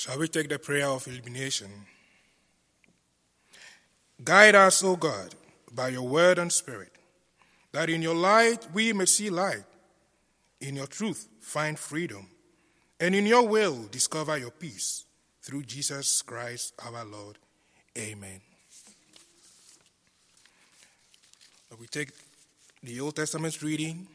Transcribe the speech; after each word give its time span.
Shall 0.00 0.18
we 0.18 0.28
take 0.28 0.48
the 0.48 0.58
prayer 0.58 0.86
of 0.86 1.06
illumination? 1.06 1.68
Guide 4.24 4.54
us, 4.54 4.82
O 4.82 4.96
God, 4.96 5.34
by 5.70 5.88
your 5.88 6.08
word 6.08 6.38
and 6.38 6.50
spirit, 6.50 6.92
that 7.72 7.90
in 7.90 8.00
your 8.00 8.14
light 8.14 8.66
we 8.72 8.94
may 8.94 9.04
see 9.04 9.28
light, 9.28 9.66
in 10.58 10.76
your 10.76 10.86
truth 10.86 11.28
find 11.42 11.78
freedom, 11.78 12.26
and 12.98 13.14
in 13.14 13.26
your 13.26 13.46
will 13.46 13.88
discover 13.90 14.38
your 14.38 14.50
peace. 14.50 15.04
Through 15.42 15.64
Jesus 15.64 16.22
Christ 16.22 16.72
our 16.82 17.04
Lord. 17.04 17.36
Amen. 17.98 18.40
We 21.78 21.86
take 21.88 22.08
the 22.82 22.98
Old 23.00 23.16
Testament 23.16 23.60
reading 23.60 24.08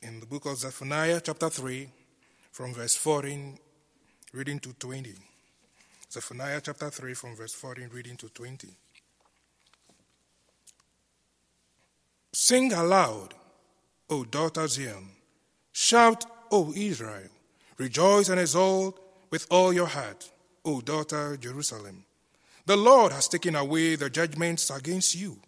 in 0.00 0.20
the 0.20 0.26
book 0.26 0.46
of 0.46 0.56
Zephaniah, 0.56 1.20
chapter 1.22 1.50
3, 1.50 1.86
from 2.50 2.72
verse 2.72 2.96
14, 2.96 3.58
reading 4.32 4.60
to 4.60 4.72
20. 4.72 5.12
Zephaniah 6.12 6.60
chapter 6.62 6.90
3, 6.90 7.14
from 7.14 7.36
verse 7.36 7.52
14, 7.52 7.88
reading 7.92 8.16
to 8.16 8.28
20. 8.28 8.68
Sing 12.32 12.72
aloud, 12.72 13.34
O 14.08 14.24
daughter 14.24 14.66
Zion. 14.68 15.08
Shout, 15.72 16.24
O 16.50 16.72
Israel. 16.74 17.28
Rejoice 17.78 18.28
and 18.28 18.40
exult 18.40 19.00
with 19.30 19.46
all 19.50 19.72
your 19.72 19.86
heart, 19.86 20.30
O 20.64 20.80
daughter 20.80 21.36
Jerusalem. 21.36 22.04
The 22.66 22.76
Lord 22.76 23.12
has 23.12 23.26
taken 23.26 23.56
away 23.56 23.96
the 23.96 24.10
judgments 24.10 24.70
against 24.70 25.14
you. 25.16 25.38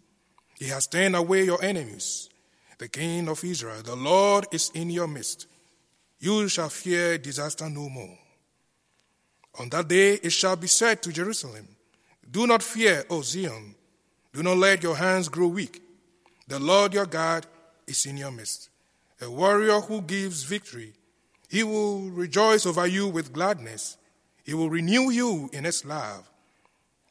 He 0.58 0.66
has 0.66 0.86
turned 0.86 1.14
away 1.14 1.44
your 1.44 1.62
enemies. 1.62 2.28
The 2.78 2.88
King 2.88 3.28
of 3.28 3.44
Israel, 3.44 3.82
the 3.82 3.94
Lord 3.94 4.46
is 4.50 4.70
in 4.74 4.90
your 4.90 5.06
midst. 5.06 5.46
You 6.18 6.48
shall 6.48 6.68
fear 6.68 7.18
disaster 7.18 7.68
no 7.68 7.88
more. 7.88 8.18
On 9.58 9.68
that 9.70 9.88
day 9.88 10.14
it 10.14 10.30
shall 10.30 10.56
be 10.56 10.66
said 10.66 11.02
to 11.02 11.12
Jerusalem, 11.12 11.68
Do 12.30 12.46
not 12.46 12.62
fear, 12.62 13.04
O 13.10 13.22
Zion. 13.22 13.74
Do 14.32 14.42
not 14.42 14.56
let 14.56 14.82
your 14.82 14.96
hands 14.96 15.28
grow 15.28 15.48
weak. 15.48 15.82
The 16.48 16.58
Lord 16.58 16.94
your 16.94 17.06
God 17.06 17.46
is 17.86 18.06
in 18.06 18.16
your 18.16 18.30
midst, 18.30 18.70
a 19.20 19.30
warrior 19.30 19.80
who 19.80 20.00
gives 20.00 20.42
victory. 20.42 20.92
He 21.48 21.62
will 21.62 22.00
rejoice 22.10 22.64
over 22.64 22.86
you 22.86 23.08
with 23.08 23.32
gladness. 23.32 23.98
He 24.44 24.54
will 24.54 24.70
renew 24.70 25.10
you 25.10 25.50
in 25.52 25.64
his 25.64 25.84
love. 25.84 26.28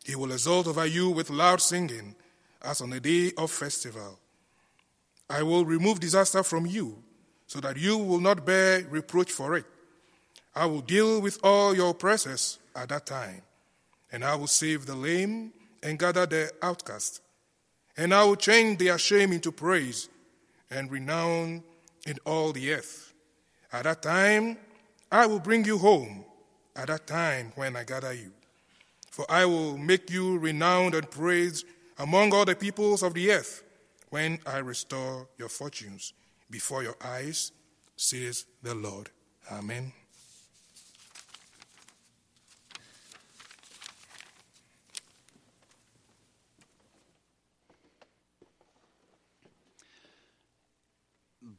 He 0.04 0.16
will 0.16 0.32
exult 0.32 0.68
over 0.68 0.86
you 0.86 1.12
with 1.12 1.30
loud 1.30 1.62
singing, 1.62 2.16
as 2.62 2.82
on 2.82 2.92
a 2.94 3.00
day 3.00 3.32
of 3.38 3.52
festival. 3.52 4.18
I 5.30 5.44
will 5.44 5.64
remove 5.64 6.00
disaster 6.00 6.44
from 6.44 6.66
you, 6.66 7.04
so 7.46 7.60
that 7.60 7.78
you 7.78 7.98
will 7.98 8.20
not 8.20 8.46
bear 8.46 8.84
reproach 8.90 9.32
for 9.32 9.56
it. 9.56 9.66
I 10.54 10.66
will 10.66 10.82
deal 10.82 11.22
with 11.22 11.40
all 11.44 11.76
your 11.76 11.92
oppressors 11.92 12.60
at 12.76 12.90
that 12.90 13.06
time, 13.06 13.42
and 14.12 14.24
I 14.24 14.36
will 14.36 14.48
save 14.48 14.86
the 14.86 14.96
lame 14.96 15.54
and 15.82 15.98
gather 15.98 16.26
the 16.26 16.52
outcast 16.62 17.22
and 17.98 18.14
I 18.14 18.24
will 18.24 18.36
change 18.36 18.80
their 18.80 18.98
shame 18.98 19.32
into 19.32 19.52
praise 19.52 20.10
and 20.70 20.92
renown 20.92 21.64
in 22.08 22.18
all 22.26 22.52
the 22.52 22.74
earth. 22.74 23.14
At 23.72 23.84
that 23.84 24.02
time, 24.02 24.58
I 25.12 25.26
will 25.26 25.40
bring 25.40 25.66
you 25.66 25.78
home, 25.78 26.26
at 26.76 26.88
that 26.88 27.06
time 27.08 27.52
when 27.56 27.76
I 27.76 27.84
gather 27.84 28.14
you. 28.14 28.32
For 29.12 29.26
I 29.30 29.46
will 29.46 29.78
make 29.78 30.10
you 30.10 30.40
renowned 30.40 30.96
and 30.96 31.10
praised 31.10 31.66
among 32.00 32.34
all 32.34 32.46
the 32.46 32.56
peoples 32.56 33.04
of 33.04 33.14
the 33.14 33.32
earth 33.32 33.64
when 34.10 34.40
I 34.46 34.60
restore 34.60 35.28
your 35.38 35.50
fortunes 35.50 36.14
before 36.50 36.84
your 36.84 36.96
eyes, 37.04 37.52
says 37.98 38.46
the 38.64 38.74
Lord. 38.74 39.10
Amen. 39.52 39.94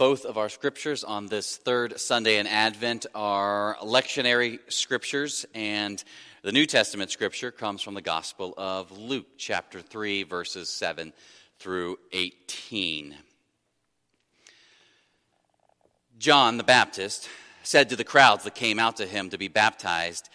Both 0.02 0.24
of 0.24 0.36
our 0.36 0.48
scriptures 0.48 1.04
on 1.04 1.28
this 1.28 1.58
third 1.58 2.00
Sunday 2.00 2.38
in 2.38 2.48
Advent 2.48 3.06
are 3.14 3.76
lectionary 3.84 4.58
scriptures, 4.66 5.46
and 5.54 6.02
the 6.42 6.50
New 6.50 6.66
Testament 6.66 7.12
scripture 7.12 7.52
comes 7.52 7.82
from 7.82 7.94
the 7.94 8.02
Gospel 8.02 8.52
of 8.58 8.90
Luke, 8.98 9.28
chapter 9.38 9.80
3, 9.80 10.24
verses 10.24 10.68
7 10.70 11.12
through 11.60 11.98
18. 12.10 13.14
John 16.18 16.56
the 16.56 16.64
Baptist 16.64 17.28
said 17.62 17.88
to 17.90 17.94
the 17.94 18.02
crowds 18.02 18.42
that 18.42 18.56
came 18.56 18.80
out 18.80 18.96
to 18.96 19.06
him 19.06 19.30
to 19.30 19.38
be 19.38 19.46
baptized, 19.46 20.28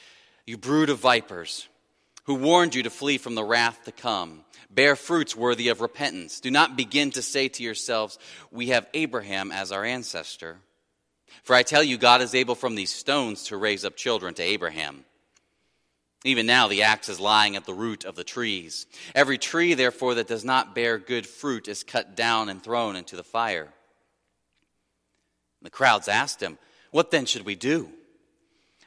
You 0.46 0.58
brood 0.58 0.90
of 0.90 1.00
vipers, 1.00 1.68
who 2.28 2.36
warned 2.36 2.76
you 2.76 2.84
to 2.84 2.90
flee 2.90 3.18
from 3.18 3.36
the 3.36 3.44
wrath 3.44 3.84
to 3.86 3.92
come. 3.92 4.44
Bear 4.70 4.96
fruits 4.96 5.36
worthy 5.36 5.70
of 5.70 5.82
repentance. 5.82 6.42
Do 6.42 6.52
not 6.52 6.76
begin 6.76 7.12
to 7.12 7.22
say 7.22 7.48
to 7.48 7.64
yourselves, 7.64 8.20
We 8.52 8.68
have 8.68 8.86
Abraham 8.94 9.52
as 9.52 9.72
our 9.72 9.86
ancestor. 9.86 10.58
For 11.44 11.56
I 11.56 11.64
tell 11.64 11.82
you, 11.82 11.98
God 11.98 12.22
is 12.22 12.36
able 12.36 12.56
from 12.56 12.76
these 12.76 12.94
stones 12.94 13.46
to 13.46 13.58
raise 13.58 13.86
up 13.86 13.96
children 13.96 14.34
to 14.36 14.44
Abraham. 14.44 15.06
Even 16.26 16.46
now, 16.46 16.68
the 16.68 16.84
axe 16.84 17.08
is 17.08 17.20
lying 17.20 17.56
at 17.56 17.66
the 17.66 17.74
root 17.74 18.04
of 18.04 18.16
the 18.16 18.24
trees. 18.26 18.88
Every 19.16 19.38
tree, 19.38 19.74
therefore, 19.74 20.16
that 20.16 20.28
does 20.28 20.44
not 20.44 20.76
bear 20.76 20.98
good 20.98 21.26
fruit 21.26 21.70
is 21.70 21.84
cut 21.84 22.18
down 22.18 22.50
and 22.50 22.62
thrown 22.62 22.98
into 22.98 23.16
the 23.16 23.24
fire. 23.24 23.70
The 25.62 25.70
crowds 25.70 26.10
asked 26.10 26.42
him, 26.42 26.58
What 26.92 27.12
then 27.12 27.26
should 27.26 27.46
we 27.46 27.56
do? 27.56 27.90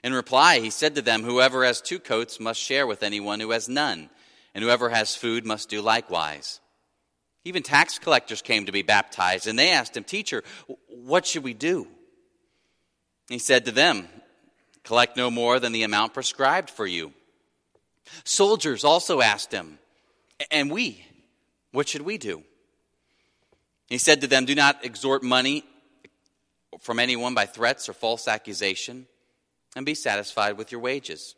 In 0.02 0.14
reply, 0.14 0.60
he 0.60 0.70
said 0.70 0.94
to 0.94 1.02
them, 1.02 1.22
Whoever 1.22 1.64
has 1.64 1.80
two 1.80 1.98
coats 1.98 2.40
must 2.40 2.60
share 2.60 2.86
with 2.86 3.02
anyone 3.02 3.40
who 3.40 3.50
has 3.50 3.68
none 3.68 4.08
and 4.54 4.64
whoever 4.64 4.88
has 4.88 5.14
food 5.14 5.46
must 5.46 5.68
do 5.68 5.80
likewise. 5.80 6.60
Even 7.44 7.62
tax 7.62 7.98
collectors 7.98 8.42
came 8.42 8.66
to 8.66 8.72
be 8.72 8.82
baptized, 8.82 9.46
and 9.46 9.58
they 9.58 9.70
asked 9.70 9.96
him, 9.96 10.04
Teacher, 10.04 10.42
what 10.88 11.26
should 11.26 11.42
we 11.42 11.54
do? 11.54 11.86
He 13.28 13.38
said 13.38 13.64
to 13.64 13.72
them, 13.72 14.08
Collect 14.84 15.16
no 15.16 15.30
more 15.30 15.60
than 15.60 15.72
the 15.72 15.82
amount 15.82 16.14
prescribed 16.14 16.70
for 16.70 16.86
you. 16.86 17.12
Soldiers 18.24 18.84
also 18.84 19.20
asked 19.20 19.52
him, 19.52 19.78
And 20.50 20.70
we, 20.70 21.04
what 21.72 21.88
should 21.88 22.02
we 22.02 22.18
do? 22.18 22.42
He 23.88 23.98
said 23.98 24.20
to 24.20 24.26
them, 24.26 24.44
Do 24.44 24.54
not 24.54 24.84
extort 24.84 25.22
money 25.22 25.64
from 26.80 26.98
anyone 26.98 27.34
by 27.34 27.46
threats 27.46 27.88
or 27.88 27.92
false 27.92 28.26
accusation, 28.26 29.06
and 29.76 29.86
be 29.86 29.94
satisfied 29.94 30.56
with 30.56 30.72
your 30.72 30.80
wages. 30.80 31.34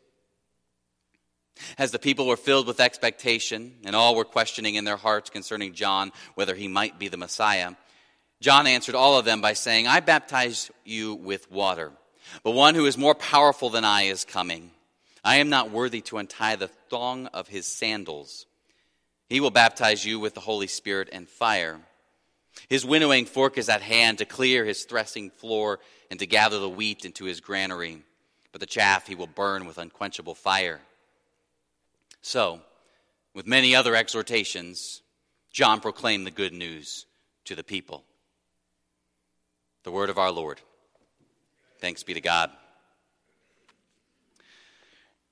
As 1.77 1.91
the 1.91 1.99
people 1.99 2.25
were 2.25 2.37
filled 2.37 2.67
with 2.67 2.79
expectation, 2.79 3.73
and 3.85 3.95
all 3.95 4.15
were 4.15 4.25
questioning 4.25 4.75
in 4.75 4.85
their 4.85 4.97
hearts 4.97 5.29
concerning 5.29 5.73
John 5.73 6.11
whether 6.35 6.55
he 6.55 6.67
might 6.67 6.97
be 6.97 7.07
the 7.07 7.17
Messiah, 7.17 7.73
John 8.41 8.67
answered 8.67 8.95
all 8.95 9.17
of 9.17 9.25
them 9.25 9.39
by 9.39 9.53
saying, 9.53 9.87
I 9.87 9.99
baptize 9.99 10.71
you 10.83 11.15
with 11.15 11.51
water, 11.51 11.91
but 12.43 12.51
one 12.51 12.75
who 12.75 12.85
is 12.85 12.97
more 12.97 13.15
powerful 13.15 13.69
than 13.69 13.85
I 13.85 14.03
is 14.03 14.25
coming. 14.25 14.71
I 15.23 15.37
am 15.37 15.49
not 15.49 15.71
worthy 15.71 16.01
to 16.01 16.17
untie 16.17 16.57
the 16.57 16.67
thong 16.67 17.27
of 17.27 17.47
his 17.47 17.67
sandals. 17.67 18.45
He 19.29 19.39
will 19.39 19.51
baptize 19.51 20.05
you 20.05 20.19
with 20.19 20.33
the 20.33 20.41
Holy 20.41 20.67
Spirit 20.67 21.07
and 21.13 21.29
fire. 21.29 21.79
His 22.69 22.85
winnowing 22.85 23.25
fork 23.25 23.57
is 23.57 23.69
at 23.69 23.81
hand 23.81 24.17
to 24.17 24.25
clear 24.25 24.65
his 24.65 24.83
threshing 24.83 25.29
floor 25.29 25.79
and 26.11 26.19
to 26.19 26.25
gather 26.25 26.59
the 26.59 26.69
wheat 26.69 27.05
into 27.05 27.25
his 27.25 27.39
granary, 27.39 28.03
but 28.53 28.61
the 28.61 28.67
chaff 28.67 29.07
he 29.07 29.15
will 29.15 29.27
burn 29.27 29.65
with 29.65 29.77
unquenchable 29.77 30.35
fire. 30.35 30.79
So, 32.21 32.61
with 33.33 33.47
many 33.47 33.75
other 33.75 33.95
exhortations, 33.95 35.01
John 35.51 35.81
proclaimed 35.81 36.25
the 36.25 36.31
good 36.31 36.53
news 36.53 37.05
to 37.45 37.55
the 37.55 37.63
people. 37.63 38.05
The 39.83 39.91
word 39.91 40.09
of 40.09 40.17
our 40.17 40.31
Lord. 40.31 40.61
Thanks 41.79 42.03
be 42.03 42.13
to 42.13 42.21
God. 42.21 42.51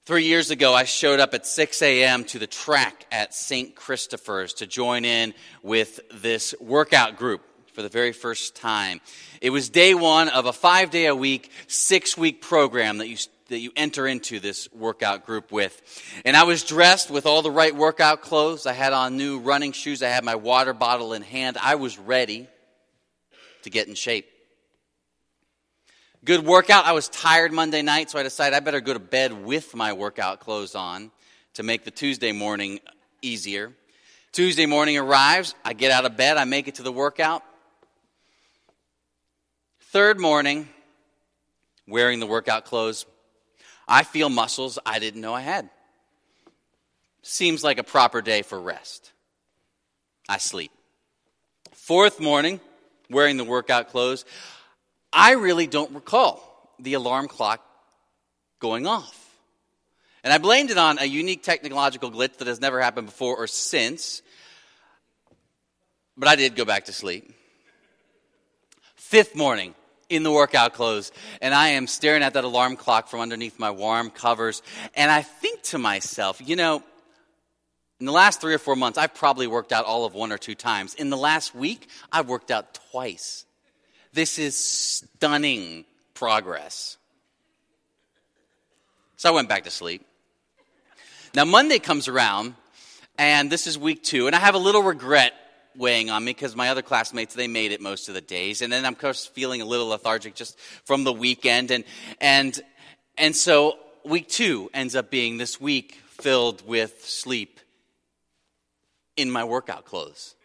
Three 0.04 0.26
years 0.26 0.50
ago, 0.50 0.74
I 0.74 0.84
showed 0.84 1.20
up 1.20 1.36
at 1.36 1.46
6 1.46 1.82
a.m. 1.84 2.26
to 2.26 2.40
the 2.40 2.48
track 2.48 3.06
at 3.12 3.36
St. 3.36 3.76
Christopher's 3.76 4.56
to 4.56 4.66
join 4.66 5.06
in 5.06 5.36
with 5.62 6.00
this 6.12 6.56
workout 6.60 7.18
group 7.18 7.44
for 7.74 7.82
the 7.82 7.90
very 7.90 8.12
first 8.14 8.56
time. 8.56 9.02
It 9.42 9.50
was 9.50 9.70
day 9.70 9.94
one 9.94 10.30
of 10.30 10.46
a 10.46 10.54
five 10.54 10.92
day 10.92 11.08
a 11.08 11.16
week, 11.16 11.52
six 11.68 12.18
week 12.18 12.42
program 12.42 13.00
that 13.00 13.08
you 13.08 13.18
that 13.52 13.60
you 13.60 13.72
enter 13.76 14.08
into 14.08 14.40
this 14.40 14.72
workout 14.72 15.26
group 15.26 15.52
with. 15.52 15.82
And 16.26 16.38
I 16.38 16.44
was 16.44 16.64
dressed 16.64 17.12
with 17.12 17.26
all 17.26 17.42
the 17.42 17.52
right 17.52 17.76
workout 17.76 18.22
clothes. 18.22 18.66
I 18.66 18.74
had 18.74 18.94
on 18.94 19.18
new 19.18 19.40
running 19.40 19.74
shoes. 19.74 20.02
I 20.02 20.08
had 20.08 20.24
my 20.24 20.36
water 20.36 20.74
bottle 20.74 21.14
in 21.14 21.22
hand. 21.22 21.58
I 21.62 21.76
was 21.76 22.00
ready 22.00 22.48
to 23.64 23.70
get 23.70 23.88
in 23.88 23.96
shape. 23.96 24.26
Good 26.24 26.46
workout. 26.46 26.86
I 26.86 26.94
was 26.94 27.10
tired 27.10 27.52
Monday 27.52 27.82
night, 27.82 28.10
so 28.10 28.20
I 28.20 28.24
decided 28.24 28.56
I 28.56 28.60
better 28.60 28.80
go 28.80 28.94
to 28.94 29.00
bed 29.00 29.46
with 29.46 29.76
my 29.76 29.94
workout 29.94 30.40
clothes 30.40 30.76
on 30.76 31.12
to 31.56 31.64
make 31.64 31.84
the 31.84 31.92
Tuesday 31.92 32.32
morning 32.32 32.80
easier. 33.22 33.74
Tuesday 34.32 34.66
morning 34.66 34.98
arrives. 34.98 35.56
I 35.66 35.74
get 35.74 35.92
out 35.92 36.06
of 36.06 36.16
bed. 36.16 36.38
I 36.38 36.46
make 36.46 36.68
it 36.68 36.76
to 36.76 36.84
the 36.84 36.92
workout. 36.92 37.44
Third 39.92 40.22
morning, 40.22 40.70
wearing 41.86 42.22
the 42.22 42.26
workout 42.26 42.64
clothes, 42.64 43.06
I 43.90 44.04
feel 44.04 44.30
muscles 44.30 44.80
I 44.86 45.00
didn't 45.00 45.20
know 45.20 45.34
I 45.34 45.42
had. 45.42 45.70
Seems 47.24 47.62
like 47.62 47.78
a 47.78 47.84
proper 47.84 48.22
day 48.22 48.42
for 48.42 48.58
rest. 48.58 49.12
I 50.30 50.38
sleep. 50.38 50.72
Fourth 51.74 52.22
morning, 52.22 52.62
wearing 53.10 53.36
the 53.36 53.44
workout 53.44 53.90
clothes, 53.90 54.24
I 55.12 55.32
really 55.34 55.68
don't 55.68 55.92
recall 55.92 56.72
the 56.80 56.94
alarm 56.94 57.28
clock 57.28 57.60
going 58.62 58.88
off. 58.88 59.30
And 60.24 60.32
I 60.32 60.38
blamed 60.38 60.72
it 60.72 60.78
on 60.78 61.00
a 61.00 61.06
unique 61.06 61.44
technological 61.44 62.10
glitch 62.10 62.38
that 62.38 62.48
has 62.48 62.62
never 62.62 62.80
happened 62.80 63.08
before 63.08 63.36
or 63.36 63.46
since. 63.46 64.22
But 66.16 66.30
I 66.30 66.38
did 66.38 66.56
go 66.56 66.64
back 66.64 66.86
to 66.86 66.94
sleep. 66.94 67.30
Fifth 68.96 69.36
morning, 69.36 69.76
in 70.12 70.24
the 70.24 70.32
workout 70.32 70.74
clothes, 70.74 71.12
and 71.42 71.54
I 71.54 71.70
am 71.70 71.88
staring 71.88 72.22
at 72.22 72.34
that 72.34 72.44
alarm 72.44 72.76
clock 72.76 73.08
from 73.08 73.22
underneath 73.22 73.58
my 73.58 73.72
warm 73.72 74.10
covers, 74.10 74.62
and 74.94 75.10
I 75.10 75.22
think 75.22 75.64
to 75.64 75.78
myself, 75.78 76.42
you 76.46 76.58
know, 76.58 76.84
in 78.00 78.06
the 78.06 78.12
last 78.12 78.42
three 78.42 78.54
or 78.54 78.58
four 78.58 78.76
months, 78.76 78.98
I've 78.98 79.14
probably 79.14 79.48
worked 79.48 79.72
out 79.72 79.86
all 79.86 80.06
of 80.06 80.14
one 80.14 80.32
or 80.32 80.38
two 80.38 80.56
times. 80.56 80.96
In 80.96 81.10
the 81.10 81.18
last 81.18 81.56
week, 81.56 81.88
I've 82.12 82.28
worked 82.28 82.52
out 82.52 82.80
twice. 82.92 83.46
This 84.12 84.38
is 84.40 84.58
stunning 84.58 85.86
progress. 86.14 86.98
So 89.18 89.30
I 89.30 89.36
went 89.36 89.48
back 89.48 89.64
to 89.64 89.72
sleep. 89.72 90.06
Now, 91.36 91.46
Monday 91.46 91.80
comes 91.80 92.08
around, 92.08 92.56
and 93.18 93.50
this 93.50 93.68
is 93.68 93.78
week 93.78 94.04
two, 94.04 94.28
and 94.28 94.36
I 94.36 94.40
have 94.40 94.56
a 94.56 94.60
little 94.60 94.82
regret 94.84 95.34
weighing 95.76 96.10
on 96.10 96.24
me 96.24 96.32
because 96.32 96.56
my 96.56 96.70
other 96.70 96.82
classmates 96.82 97.34
they 97.34 97.48
made 97.48 97.72
it 97.72 97.82
most 97.82 98.08
of 98.08 98.14
the 98.14 98.22
days. 98.22 98.62
And 98.62 98.72
then 98.72 98.86
i'm 98.86 98.94
of 98.94 99.00
course 99.00 99.26
feeling 99.26 99.62
a 99.62 99.66
little 99.66 99.88
lethargic 99.88 100.36
just 100.36 100.58
from 100.86 101.04
the 101.04 101.14
weekend. 101.14 101.72
And 101.72 101.84
and 102.20 102.60
and 103.18 103.36
so 103.36 103.78
week 104.04 104.28
two 104.28 104.70
ends 104.74 104.96
up 104.96 105.10
being 105.10 105.38
this 105.38 105.60
week 105.60 106.00
filled 106.08 106.66
with 106.68 107.06
sleep 107.06 107.60
in 109.18 109.30
my 109.30 109.44
workout 109.44 109.86
clothes. 109.86 110.36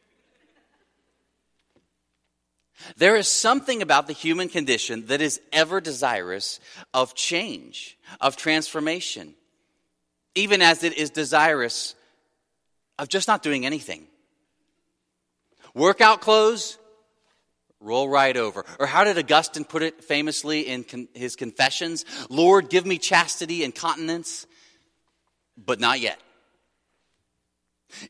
There 2.97 3.17
is 3.17 3.27
something 3.27 3.81
about 3.83 4.07
the 4.07 4.13
human 4.13 4.49
condition 4.49 5.07
that 5.07 5.21
is 5.21 5.41
ever 5.53 5.81
desirous 5.81 6.61
of 6.93 7.15
change 7.15 7.97
of 8.21 8.37
transformation 8.37 9.35
even 10.37 10.61
as 10.63 10.85
it 10.85 10.97
is 10.97 11.11
desirous 11.11 11.95
of 12.99 13.09
just 13.09 13.27
not 13.27 13.43
doing 13.43 13.67
anything 13.67 14.07
Workout 15.77 16.23
clothes, 16.23 16.79
roll 17.81 18.09
right 18.09 18.35
over. 18.35 18.65
Or 18.81 18.87
how 18.87 19.05
did 19.05 19.19
Augustine 19.19 19.67
put 19.67 19.83
it 19.83 20.03
famously 20.03 20.63
in 20.63 20.85
con- 20.85 21.09
his 21.13 21.37
Confessions? 21.37 22.07
Lord, 22.31 22.71
give 22.71 22.87
me 22.87 22.97
chastity 22.97 23.63
and 23.63 23.75
continence, 23.75 24.47
but 25.55 25.79
not 25.79 26.01
yet. 26.01 26.19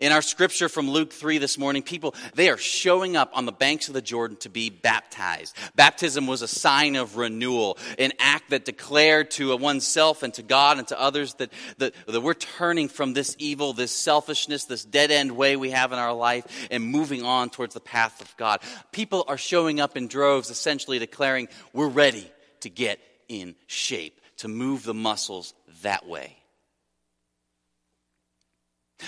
In 0.00 0.12
our 0.12 0.22
scripture 0.22 0.68
from 0.68 0.90
Luke 0.90 1.12
3 1.12 1.38
this 1.38 1.58
morning, 1.58 1.82
people, 1.82 2.14
they 2.34 2.48
are 2.48 2.56
showing 2.56 3.16
up 3.16 3.30
on 3.34 3.46
the 3.46 3.52
banks 3.52 3.88
of 3.88 3.94
the 3.94 4.02
Jordan 4.02 4.36
to 4.38 4.48
be 4.48 4.70
baptized. 4.70 5.56
Baptism 5.74 6.26
was 6.26 6.42
a 6.42 6.48
sign 6.48 6.96
of 6.96 7.16
renewal, 7.16 7.78
an 7.98 8.12
act 8.18 8.50
that 8.50 8.64
declared 8.64 9.30
to 9.32 9.56
oneself 9.56 10.22
and 10.22 10.34
to 10.34 10.42
God 10.42 10.78
and 10.78 10.88
to 10.88 11.00
others 11.00 11.34
that, 11.34 11.52
that, 11.78 11.94
that 12.06 12.20
we're 12.20 12.34
turning 12.34 12.88
from 12.88 13.12
this 13.12 13.36
evil, 13.38 13.72
this 13.72 13.92
selfishness, 13.92 14.64
this 14.64 14.84
dead 14.84 15.10
end 15.10 15.36
way 15.36 15.56
we 15.56 15.70
have 15.70 15.92
in 15.92 15.98
our 15.98 16.14
life 16.14 16.46
and 16.70 16.82
moving 16.84 17.24
on 17.24 17.50
towards 17.50 17.74
the 17.74 17.80
path 17.80 18.20
of 18.20 18.36
God. 18.36 18.60
People 18.92 19.24
are 19.28 19.38
showing 19.38 19.80
up 19.80 19.96
in 19.96 20.08
droves, 20.08 20.50
essentially 20.50 20.98
declaring, 20.98 21.48
we're 21.72 21.88
ready 21.88 22.30
to 22.60 22.70
get 22.70 22.98
in 23.28 23.54
shape, 23.66 24.20
to 24.38 24.48
move 24.48 24.82
the 24.82 24.94
muscles 24.94 25.54
that 25.82 26.06
way. 26.06 26.36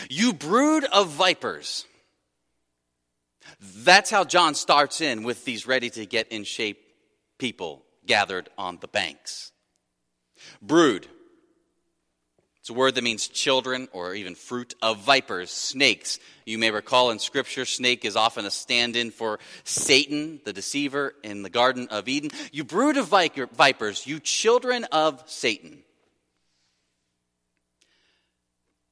You 0.09 0.33
brood 0.33 0.85
of 0.85 1.11
vipers. 1.11 1.87
That's 3.61 4.11
how 4.11 4.25
John 4.25 4.55
starts 4.55 5.01
in 5.01 5.23
with 5.23 5.45
these 5.45 5.67
ready 5.67 5.91
to 5.91 6.07
get 6.07 6.29
in 6.29 6.45
shape 6.45 6.79
people 7.39 7.85
gathered 8.07 8.49
on 8.59 8.79
the 8.81 8.89
banks. 8.89 9.53
Brood. 10.61 11.07
It's 12.61 12.71
a 12.71 12.75
word 12.75 12.97
that 12.97 13.05
means 13.05 13.29
children 13.29 13.89
or 13.93 14.15
even 14.15 14.35
fruit 14.35 14.75
of 14.83 14.99
vipers, 14.99 15.51
snakes. 15.51 16.19
You 16.45 16.59
may 16.59 16.71
recall 16.71 17.11
in 17.11 17.19
Scripture, 17.19 17.65
snake 17.65 18.05
is 18.05 18.15
often 18.15 18.45
a 18.45 18.51
stand 18.51 18.95
in 18.95 19.11
for 19.11 19.39
Satan, 19.65 20.41
the 20.45 20.53
deceiver, 20.53 21.15
in 21.23 21.43
the 21.43 21.49
Garden 21.49 21.89
of 21.91 22.09
Eden. 22.09 22.31
You 22.53 22.65
brood 22.65 22.99
of 22.99 23.09
vipers, 23.09 24.07
you 24.07 24.21
children 24.21 24.85
of 24.93 25.23
Satan. 25.27 25.83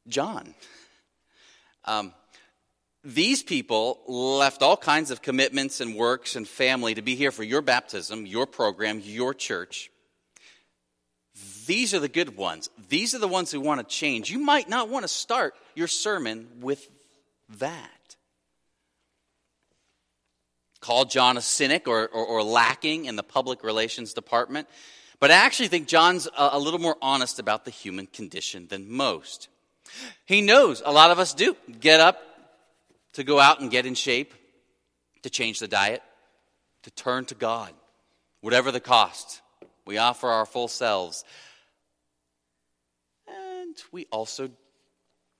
John 0.08 0.54
um, 1.86 2.12
these 3.04 3.42
people 3.42 4.00
left 4.08 4.62
all 4.62 4.76
kinds 4.76 5.10
of 5.10 5.22
commitments 5.22 5.80
and 5.80 5.94
works 5.94 6.34
and 6.34 6.46
family 6.46 6.94
to 6.94 7.02
be 7.02 7.14
here 7.14 7.30
for 7.30 7.44
your 7.44 7.62
baptism, 7.62 8.26
your 8.26 8.46
program, 8.46 9.00
your 9.04 9.32
church. 9.32 9.90
These 11.66 11.94
are 11.94 12.00
the 12.00 12.08
good 12.08 12.36
ones. 12.36 12.68
These 12.88 13.14
are 13.14 13.18
the 13.18 13.28
ones 13.28 13.52
who 13.52 13.60
want 13.60 13.80
to 13.80 13.86
change. 13.86 14.30
You 14.30 14.38
might 14.38 14.68
not 14.68 14.88
want 14.88 15.04
to 15.04 15.08
start 15.08 15.54
your 15.74 15.88
sermon 15.88 16.48
with 16.60 16.88
that. 17.58 18.16
Call 20.80 21.04
John 21.04 21.36
a 21.36 21.42
cynic 21.42 21.88
or, 21.88 22.06
or, 22.06 22.24
or 22.26 22.42
lacking 22.42 23.04
in 23.04 23.16
the 23.16 23.22
public 23.22 23.62
relations 23.62 24.14
department. 24.14 24.68
But 25.18 25.30
I 25.30 25.34
actually 25.34 25.68
think 25.68 25.88
John's 25.88 26.26
a, 26.26 26.50
a 26.52 26.58
little 26.58 26.80
more 26.80 26.96
honest 27.00 27.38
about 27.38 27.64
the 27.64 27.70
human 27.70 28.06
condition 28.06 28.66
than 28.68 28.90
most. 28.90 29.48
He 30.24 30.40
knows 30.42 30.82
a 30.84 30.92
lot 30.92 31.10
of 31.10 31.18
us 31.18 31.34
do 31.34 31.56
get 31.80 32.00
up 32.00 32.20
to 33.14 33.24
go 33.24 33.40
out 33.40 33.60
and 33.60 33.70
get 33.70 33.86
in 33.86 33.94
shape, 33.94 34.34
to 35.22 35.30
change 35.30 35.58
the 35.58 35.68
diet, 35.68 36.02
to 36.82 36.90
turn 36.90 37.24
to 37.26 37.34
God, 37.34 37.72
whatever 38.40 38.70
the 38.70 38.80
cost. 38.80 39.40
We 39.86 39.98
offer 39.98 40.28
our 40.28 40.46
full 40.46 40.68
selves. 40.68 41.24
And 43.26 43.76
we 43.92 44.06
also 44.10 44.50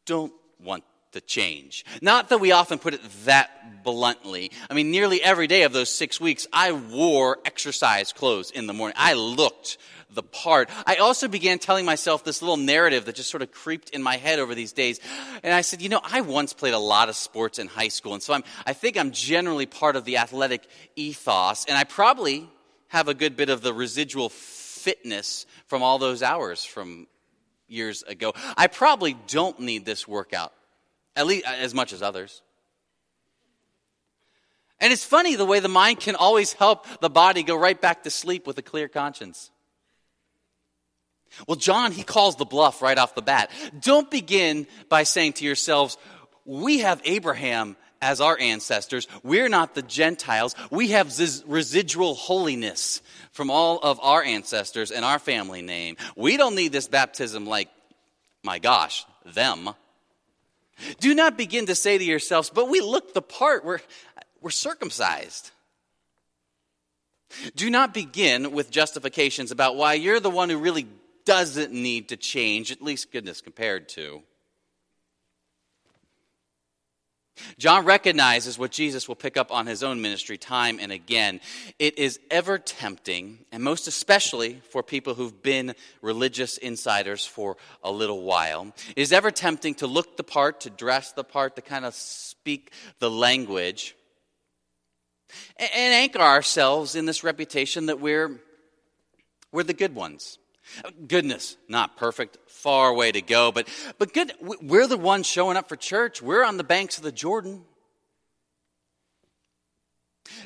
don't 0.06 0.32
want 0.58 0.84
to 1.16 1.20
change. 1.20 1.84
Not 2.00 2.28
that 2.28 2.38
we 2.38 2.52
often 2.52 2.78
put 2.78 2.94
it 2.94 3.00
that 3.24 3.82
bluntly. 3.82 4.52
I 4.70 4.74
mean, 4.74 4.90
nearly 4.90 5.22
every 5.22 5.46
day 5.46 5.62
of 5.62 5.72
those 5.72 5.90
six 5.90 6.20
weeks, 6.20 6.46
I 6.52 6.72
wore 6.72 7.38
exercise 7.44 8.12
clothes 8.12 8.50
in 8.50 8.66
the 8.66 8.72
morning. 8.72 8.96
I 8.98 9.14
looked 9.14 9.78
the 10.10 10.22
part. 10.22 10.70
I 10.86 10.96
also 10.96 11.28
began 11.28 11.58
telling 11.58 11.84
myself 11.84 12.24
this 12.24 12.42
little 12.42 12.56
narrative 12.56 13.04
that 13.04 13.16
just 13.16 13.30
sort 13.30 13.42
of 13.42 13.52
creeped 13.52 13.90
in 13.90 14.02
my 14.02 14.16
head 14.16 14.38
over 14.38 14.54
these 14.54 14.72
days. 14.72 15.00
And 15.42 15.52
I 15.52 15.60
said, 15.60 15.82
you 15.82 15.88
know, 15.88 16.00
I 16.02 16.20
once 16.20 16.52
played 16.52 16.74
a 16.74 16.78
lot 16.78 17.08
of 17.08 17.16
sports 17.16 17.58
in 17.58 17.66
high 17.66 17.88
school. 17.88 18.14
And 18.14 18.22
so 18.22 18.32
I'm, 18.34 18.44
I 18.64 18.72
think 18.72 18.96
I'm 18.96 19.10
generally 19.10 19.66
part 19.66 19.96
of 19.96 20.04
the 20.04 20.18
athletic 20.18 20.66
ethos. 20.96 21.64
And 21.66 21.76
I 21.76 21.84
probably 21.84 22.48
have 22.88 23.08
a 23.08 23.14
good 23.14 23.36
bit 23.36 23.50
of 23.50 23.62
the 23.62 23.74
residual 23.74 24.28
fitness 24.28 25.46
from 25.66 25.82
all 25.82 25.98
those 25.98 26.22
hours 26.22 26.64
from 26.64 27.06
years 27.68 28.02
ago. 28.02 28.32
I 28.56 28.68
probably 28.68 29.16
don't 29.26 29.58
need 29.60 29.84
this 29.84 30.06
workout, 30.06 30.52
at 31.16 31.26
least 31.26 31.46
uh, 31.46 31.54
as 31.58 31.74
much 31.74 31.92
as 31.92 32.02
others. 32.02 32.42
And 34.78 34.92
it's 34.92 35.04
funny 35.04 35.36
the 35.36 35.46
way 35.46 35.60
the 35.60 35.68
mind 35.68 36.00
can 36.00 36.14
always 36.14 36.52
help 36.52 36.86
the 37.00 37.08
body 37.10 37.42
go 37.42 37.56
right 37.56 37.80
back 37.80 38.02
to 38.02 38.10
sleep 38.10 38.46
with 38.46 38.58
a 38.58 38.62
clear 38.62 38.88
conscience. 38.88 39.50
Well, 41.48 41.56
John, 41.56 41.92
he 41.92 42.02
calls 42.02 42.36
the 42.36 42.44
bluff 42.44 42.82
right 42.82 42.96
off 42.96 43.14
the 43.14 43.22
bat. 43.22 43.50
Don't 43.80 44.10
begin 44.10 44.66
by 44.88 45.02
saying 45.02 45.34
to 45.34 45.44
yourselves, 45.44 45.96
we 46.44 46.80
have 46.80 47.00
Abraham 47.04 47.76
as 48.00 48.20
our 48.20 48.38
ancestors. 48.38 49.08
We're 49.22 49.48
not 49.48 49.74
the 49.74 49.82
Gentiles. 49.82 50.54
We 50.70 50.88
have 50.88 51.14
this 51.16 51.42
residual 51.46 52.14
holiness 52.14 53.02
from 53.32 53.50
all 53.50 53.78
of 53.78 53.98
our 54.00 54.22
ancestors 54.22 54.90
and 54.90 55.04
our 55.04 55.18
family 55.18 55.62
name. 55.62 55.96
We 56.16 56.36
don't 56.36 56.54
need 56.54 56.72
this 56.72 56.88
baptism 56.88 57.46
like, 57.46 57.68
my 58.42 58.58
gosh, 58.58 59.04
them. 59.24 59.70
Do 61.00 61.14
not 61.14 61.36
begin 61.36 61.66
to 61.66 61.74
say 61.74 61.98
to 61.98 62.04
yourselves, 62.04 62.50
but 62.50 62.68
we 62.68 62.80
look 62.80 63.14
the 63.14 63.22
part. 63.22 63.64
We're, 63.64 63.80
we're 64.40 64.50
circumcised. 64.50 65.50
Do 67.54 67.70
not 67.70 67.92
begin 67.92 68.52
with 68.52 68.70
justifications 68.70 69.50
about 69.50 69.76
why 69.76 69.94
you're 69.94 70.20
the 70.20 70.30
one 70.30 70.48
who 70.48 70.58
really 70.58 70.86
doesn't 71.24 71.72
need 71.72 72.10
to 72.10 72.16
change, 72.16 72.70
at 72.70 72.80
least 72.80 73.10
goodness 73.12 73.40
compared 73.40 73.88
to. 73.90 74.22
John 77.58 77.84
recognizes 77.84 78.58
what 78.58 78.70
Jesus 78.70 79.08
will 79.08 79.14
pick 79.14 79.36
up 79.36 79.52
on 79.52 79.66
his 79.66 79.82
own 79.82 80.00
ministry 80.00 80.38
time 80.38 80.78
and 80.80 80.92
again. 80.92 81.40
It 81.78 81.98
is 81.98 82.18
ever 82.30 82.58
tempting, 82.58 83.38
and 83.52 83.62
most 83.62 83.86
especially 83.86 84.60
for 84.70 84.82
people 84.82 85.14
who've 85.14 85.42
been 85.42 85.74
religious 86.02 86.58
insiders 86.58 87.26
for 87.26 87.56
a 87.82 87.90
little 87.90 88.22
while, 88.22 88.72
it 88.94 89.00
is 89.00 89.12
ever 89.12 89.30
tempting 89.30 89.74
to 89.76 89.86
look 89.86 90.16
the 90.16 90.24
part, 90.24 90.60
to 90.62 90.70
dress 90.70 91.12
the 91.12 91.24
part, 91.24 91.56
to 91.56 91.62
kind 91.62 91.84
of 91.84 91.94
speak 91.94 92.72
the 92.98 93.10
language, 93.10 93.96
and 95.58 95.70
anchor 95.74 96.20
ourselves 96.20 96.94
in 96.94 97.06
this 97.06 97.24
reputation 97.24 97.86
that 97.86 98.00
we're, 98.00 98.40
we're 99.52 99.62
the 99.62 99.74
good 99.74 99.94
ones 99.94 100.38
Goodness, 101.06 101.56
not 101.68 101.96
perfect, 101.96 102.38
far 102.48 102.92
way 102.92 103.12
to 103.12 103.22
go, 103.22 103.52
but, 103.52 103.68
but 103.98 104.12
good, 104.12 104.32
we're 104.40 104.86
the 104.86 104.96
ones 104.96 105.26
showing 105.26 105.56
up 105.56 105.68
for 105.68 105.76
church. 105.76 106.20
We're 106.20 106.44
on 106.44 106.56
the 106.56 106.64
banks 106.64 106.98
of 106.98 107.04
the 107.04 107.12
Jordan. 107.12 107.64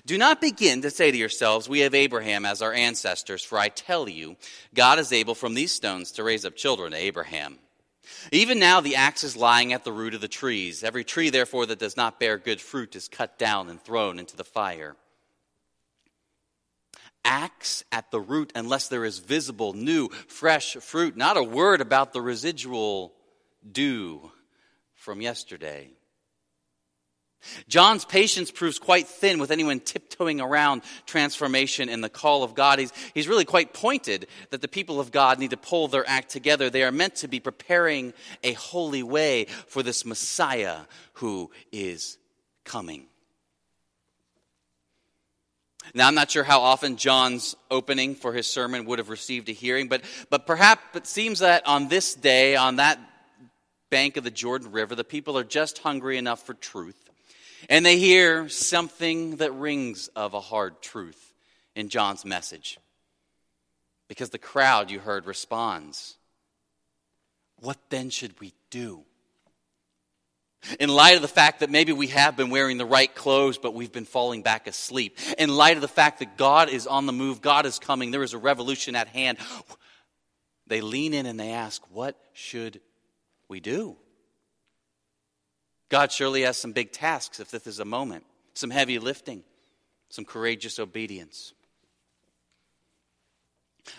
Do 0.07 0.19
not 0.19 0.41
begin 0.41 0.83
to 0.83 0.91
say 0.91 1.11
to 1.11 1.17
yourselves, 1.17 1.69
We 1.69 1.81
have 1.81 1.95
Abraham 1.95 2.45
as 2.45 2.63
our 2.63 2.73
ancestors, 2.73 3.45
for 3.45 3.59
I 3.59 3.69
tell 3.69 4.09
you, 4.09 4.37
God 4.75 4.99
is 4.99 5.13
able 5.13 5.35
from 5.35 5.55
these 5.55 5.73
stones 5.73 6.13
to 6.13 6.25
raise 6.25 6.45
up 6.45 6.57
children 6.57 6.93
to 6.93 6.99
Abraham. 6.99 7.59
Even 8.33 8.59
now, 8.59 8.81
the 8.81 8.97
axe 8.97 9.25
is 9.25 9.37
lying 9.37 9.73
at 9.73 9.85
the 9.85 9.93
root 9.93 10.15
of 10.15 10.21
the 10.21 10.29
trees. 10.29 10.83
Every 10.83 11.05
tree, 11.05 11.31
therefore, 11.31 11.67
that 11.67 11.79
does 11.79 11.97
not 11.97 12.21
bear 12.21 12.39
good 12.39 12.61
fruit 12.61 12.97
is 12.97 13.09
cut 13.09 13.39
down 13.39 13.69
and 13.69 13.81
thrown 13.81 14.19
into 14.19 14.37
the 14.37 14.45
fire. 14.45 14.97
Axe 17.25 17.85
at 17.93 18.11
the 18.11 18.21
root 18.21 18.53
unless 18.55 18.89
there 18.89 19.05
is 19.05 19.19
visible, 19.19 19.73
new, 19.73 20.09
fresh 20.29 20.75
fruit. 20.77 21.17
Not 21.17 21.37
a 21.37 21.43
word 21.43 21.81
about 21.81 22.13
the 22.13 22.21
residual 22.21 23.13
dew 23.71 24.31
from 24.95 25.21
yesterday. 25.21 25.91
John's 27.69 28.05
patience 28.05 28.51
proves 28.51 28.79
quite 28.79 29.09
thin 29.09 29.39
with 29.39 29.51
anyone 29.51 29.81
tiptoeing 29.81 30.41
around 30.41 30.83
transformation 31.07 31.89
and 31.89 32.05
the 32.05 32.11
call 32.11 32.43
of 32.43 32.55
God. 32.55 32.79
He's, 32.79 32.93
he's 33.15 33.29
really 33.29 33.47
quite 33.47 33.73
pointed 33.73 34.27
that 34.51 34.61
the 34.61 34.69
people 34.69 35.01
of 35.01 35.11
God 35.11 35.39
need 35.39 35.51
to 35.51 35.57
pull 35.57 35.89
their 35.89 36.07
act 36.09 36.31
together. 36.31 36.69
They 36.69 36.83
are 36.83 36.93
meant 36.93 37.17
to 37.17 37.29
be 37.29 37.41
preparing 37.41 38.13
a 38.43 38.53
holy 38.53 39.03
way 39.03 39.47
for 39.67 39.83
this 39.83 40.05
Messiah 40.05 40.81
who 41.15 41.51
is 41.73 42.19
coming. 42.65 43.07
Now, 45.95 46.07
I'm 46.07 46.15
not 46.15 46.31
sure 46.31 46.45
how 46.45 46.61
often 46.61 46.97
John's 46.97 47.57
opening 47.71 48.15
for 48.15 48.33
his 48.33 48.47
sermon 48.47 48.85
would 48.85 48.99
have 48.99 49.09
received 49.09 49.49
a 49.49 49.53
hearing, 49.53 49.89
but, 49.89 50.03
but 50.29 50.47
perhaps 50.47 50.83
it 50.95 51.07
seems 51.07 51.41
that 51.41 51.67
on 51.67 51.89
this 51.89 52.15
day, 52.15 52.55
on 52.55 52.77
that 52.77 52.99
bank 53.91 54.17
of 54.17 54.25
the 54.25 54.31
Jordan 54.31 54.71
River, 54.71 54.95
the 54.95 55.05
people 55.05 55.37
are 55.37 55.45
just 55.45 55.79
hungry 55.79 56.17
enough 56.17 56.47
for 56.47 56.55
truth 56.55 57.11
and 57.69 57.85
they 57.85 57.99
hear 57.99 58.49
something 58.49 59.37
that 59.37 59.53
rings 59.53 60.09
of 60.17 60.35
a 60.35 60.41
hard 60.41 60.81
truth 60.81 61.35
in 61.75 61.89
John's 61.89 62.25
message. 62.25 62.79
Because 64.09 64.31
the 64.31 64.39
crowd 64.39 64.91
you 64.91 64.99
heard 64.99 65.27
responds, 65.27 66.17
What 67.57 67.79
then 67.91 68.11
should 68.11 68.41
we 68.41 68.55
do? 68.71 69.05
In 70.79 70.91
light 70.91 71.17
of 71.17 71.23
the 71.23 71.29
fact 71.29 71.61
that 71.61 71.71
maybe 71.71 71.93
we 71.93 72.09
have 72.09 72.37
been 72.37 72.51
wearing 72.51 72.77
the 72.77 72.85
right 72.85 73.13
clothes, 73.15 73.59
but 73.59 73.75
we've 73.75 73.93
been 73.93 74.05
falling 74.05 74.43
back 74.43 74.67
asleep. 74.67 75.19
In 75.39 75.49
light 75.49 75.77
of 75.77 75.81
the 75.81 75.89
fact 75.89 76.19
that 76.19 76.37
God 76.37 76.69
is 76.69 76.87
on 76.87 77.07
the 77.07 77.13
move, 77.13 77.41
God 77.41 77.65
is 77.65 77.79
coming, 77.79 78.11
there 78.11 78.23
is 78.23 78.35
a 78.35 78.39
revolution 78.39 78.95
at 78.95 79.09
hand. 79.09 79.39
They 80.67 80.83
lean 80.83 81.15
in 81.15 81.27
and 81.27 81.41
they 81.41 81.51
ask, 81.51 81.83
What 81.91 82.17
should 82.33 82.81
we 83.49 83.59
do? 83.59 83.97
God 85.89 86.13
surely 86.13 86.43
has 86.43 86.57
some 86.57 86.73
big 86.73 86.93
tasks 86.93 87.41
if 87.41 87.51
this 87.51 87.67
is 87.67 87.81
a 87.81 87.85
moment, 87.85 88.25
some 88.55 88.71
heavy 88.71 89.01
lifting, 89.01 89.43
some 90.11 90.25
courageous 90.25 90.79
obedience. 90.79 91.53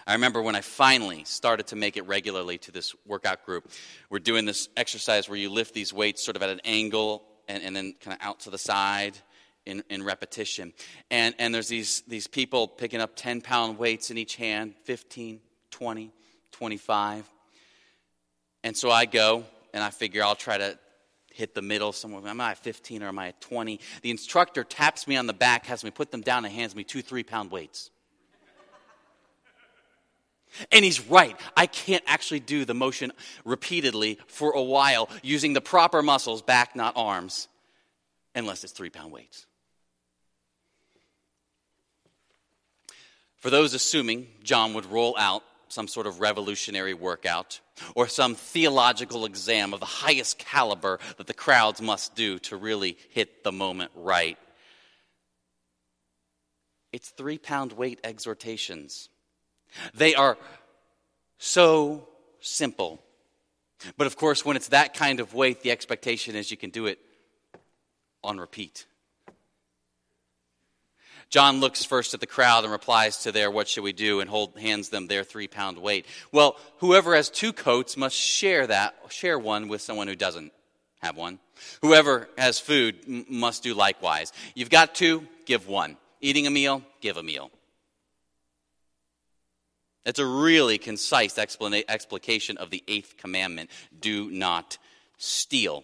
I 0.07 0.13
remember 0.13 0.41
when 0.41 0.55
I 0.55 0.61
finally 0.61 1.23
started 1.23 1.67
to 1.67 1.75
make 1.75 1.97
it 1.97 2.07
regularly 2.07 2.57
to 2.59 2.71
this 2.71 2.95
workout 3.05 3.45
group. 3.45 3.69
We're 4.09 4.19
doing 4.19 4.45
this 4.45 4.69
exercise 4.77 5.29
where 5.29 5.37
you 5.37 5.49
lift 5.49 5.73
these 5.73 5.93
weights 5.93 6.23
sort 6.23 6.35
of 6.35 6.43
at 6.43 6.49
an 6.49 6.61
angle 6.65 7.23
and, 7.47 7.63
and 7.63 7.75
then 7.75 7.95
kind 7.99 8.17
of 8.19 8.25
out 8.25 8.41
to 8.41 8.49
the 8.49 8.57
side 8.57 9.17
in, 9.65 9.83
in 9.89 10.03
repetition. 10.03 10.73
And, 11.09 11.35
and 11.39 11.53
there's 11.53 11.67
these, 11.67 12.03
these 12.07 12.27
people 12.27 12.67
picking 12.67 13.01
up 13.01 13.15
10 13.15 13.41
pound 13.41 13.77
weights 13.77 14.11
in 14.11 14.17
each 14.17 14.35
hand 14.35 14.73
15, 14.85 15.39
20, 15.71 16.11
25. 16.51 17.29
And 18.63 18.77
so 18.77 18.91
I 18.91 19.05
go 19.05 19.43
and 19.73 19.83
I 19.83 19.89
figure 19.89 20.23
I'll 20.23 20.35
try 20.35 20.57
to 20.57 20.77
hit 21.33 21.55
the 21.55 21.61
middle 21.61 21.91
somewhere. 21.91 22.27
Am 22.27 22.41
I 22.41 22.51
at 22.51 22.57
15 22.57 23.03
or 23.03 23.07
am 23.07 23.19
I 23.19 23.29
at 23.29 23.41
20? 23.41 23.79
The 24.01 24.11
instructor 24.11 24.63
taps 24.63 25.07
me 25.07 25.15
on 25.15 25.27
the 25.27 25.33
back, 25.33 25.65
has 25.67 25.83
me 25.83 25.91
put 25.91 26.11
them 26.11 26.21
down, 26.21 26.45
and 26.45 26.53
hands 26.53 26.75
me 26.75 26.83
two 26.83 27.01
three 27.01 27.23
pound 27.23 27.51
weights. 27.51 27.89
And 30.71 30.83
he's 30.83 30.99
right. 31.07 31.39
I 31.55 31.67
can't 31.67 32.03
actually 32.07 32.41
do 32.41 32.65
the 32.65 32.73
motion 32.73 33.11
repeatedly 33.45 34.19
for 34.27 34.51
a 34.51 34.61
while 34.61 35.09
using 35.23 35.53
the 35.53 35.61
proper 35.61 36.01
muscles, 36.01 36.41
back, 36.41 36.75
not 36.75 36.93
arms, 36.95 37.47
unless 38.35 38.63
it's 38.63 38.73
three 38.73 38.89
pound 38.89 39.11
weights. 39.11 39.45
For 43.37 43.49
those 43.49 43.73
assuming 43.73 44.27
John 44.43 44.73
would 44.75 44.85
roll 44.85 45.15
out 45.17 45.43
some 45.67 45.87
sort 45.87 46.05
of 46.05 46.19
revolutionary 46.19 46.93
workout 46.93 47.59
or 47.95 48.07
some 48.07 48.35
theological 48.35 49.25
exam 49.25 49.73
of 49.73 49.79
the 49.79 49.85
highest 49.85 50.37
caliber 50.37 50.99
that 51.17 51.27
the 51.27 51.33
crowds 51.33 51.81
must 51.81 52.15
do 52.15 52.37
to 52.39 52.55
really 52.55 52.97
hit 53.09 53.43
the 53.43 53.51
moment 53.51 53.91
right. 53.95 54.37
It's 56.91 57.09
three 57.09 57.37
pound 57.37 57.71
weight 57.71 57.99
exhortations. 58.03 59.09
They 59.93 60.15
are 60.15 60.37
so 61.37 62.07
simple. 62.39 63.01
But 63.97 64.07
of 64.07 64.15
course, 64.15 64.45
when 64.45 64.55
it's 64.55 64.69
that 64.69 64.93
kind 64.93 65.19
of 65.19 65.33
weight, 65.33 65.61
the 65.61 65.71
expectation 65.71 66.35
is 66.35 66.51
you 66.51 66.57
can 66.57 66.69
do 66.69 66.85
it 66.85 66.99
on 68.23 68.37
repeat. 68.37 68.85
John 71.29 71.61
looks 71.61 71.85
first 71.85 72.13
at 72.13 72.19
the 72.19 72.27
crowd 72.27 72.65
and 72.65 72.71
replies 72.71 73.23
to 73.23 73.31
their, 73.31 73.49
What 73.49 73.69
should 73.69 73.83
we 73.83 73.93
do? 73.93 74.19
and 74.19 74.29
hold, 74.29 74.59
hands 74.59 74.89
them 74.89 75.07
their 75.07 75.23
three 75.23 75.47
pound 75.47 75.77
weight. 75.77 76.05
Well, 76.33 76.57
whoever 76.79 77.15
has 77.15 77.29
two 77.29 77.53
coats 77.53 77.95
must 77.95 78.15
share 78.15 78.67
that, 78.67 78.95
share 79.09 79.39
one 79.39 79.69
with 79.69 79.81
someone 79.81 80.09
who 80.09 80.15
doesn't 80.15 80.51
have 81.01 81.15
one. 81.15 81.39
Whoever 81.81 82.27
has 82.37 82.59
food 82.59 82.97
m- 83.07 83.25
must 83.29 83.63
do 83.63 83.73
likewise. 83.73 84.33
You've 84.55 84.69
got 84.69 84.93
two, 84.93 85.25
give 85.45 85.67
one. 85.69 85.95
Eating 86.19 86.47
a 86.47 86.51
meal, 86.51 86.83
give 86.99 87.15
a 87.15 87.23
meal. 87.23 87.49
That's 90.03 90.19
a 90.19 90.25
really 90.25 90.77
concise 90.77 91.37
explication 91.37 92.57
of 92.57 92.69
the 92.69 92.83
eighth 92.87 93.17
commandment 93.17 93.69
do 93.99 94.31
not 94.31 94.77
steal. 95.17 95.83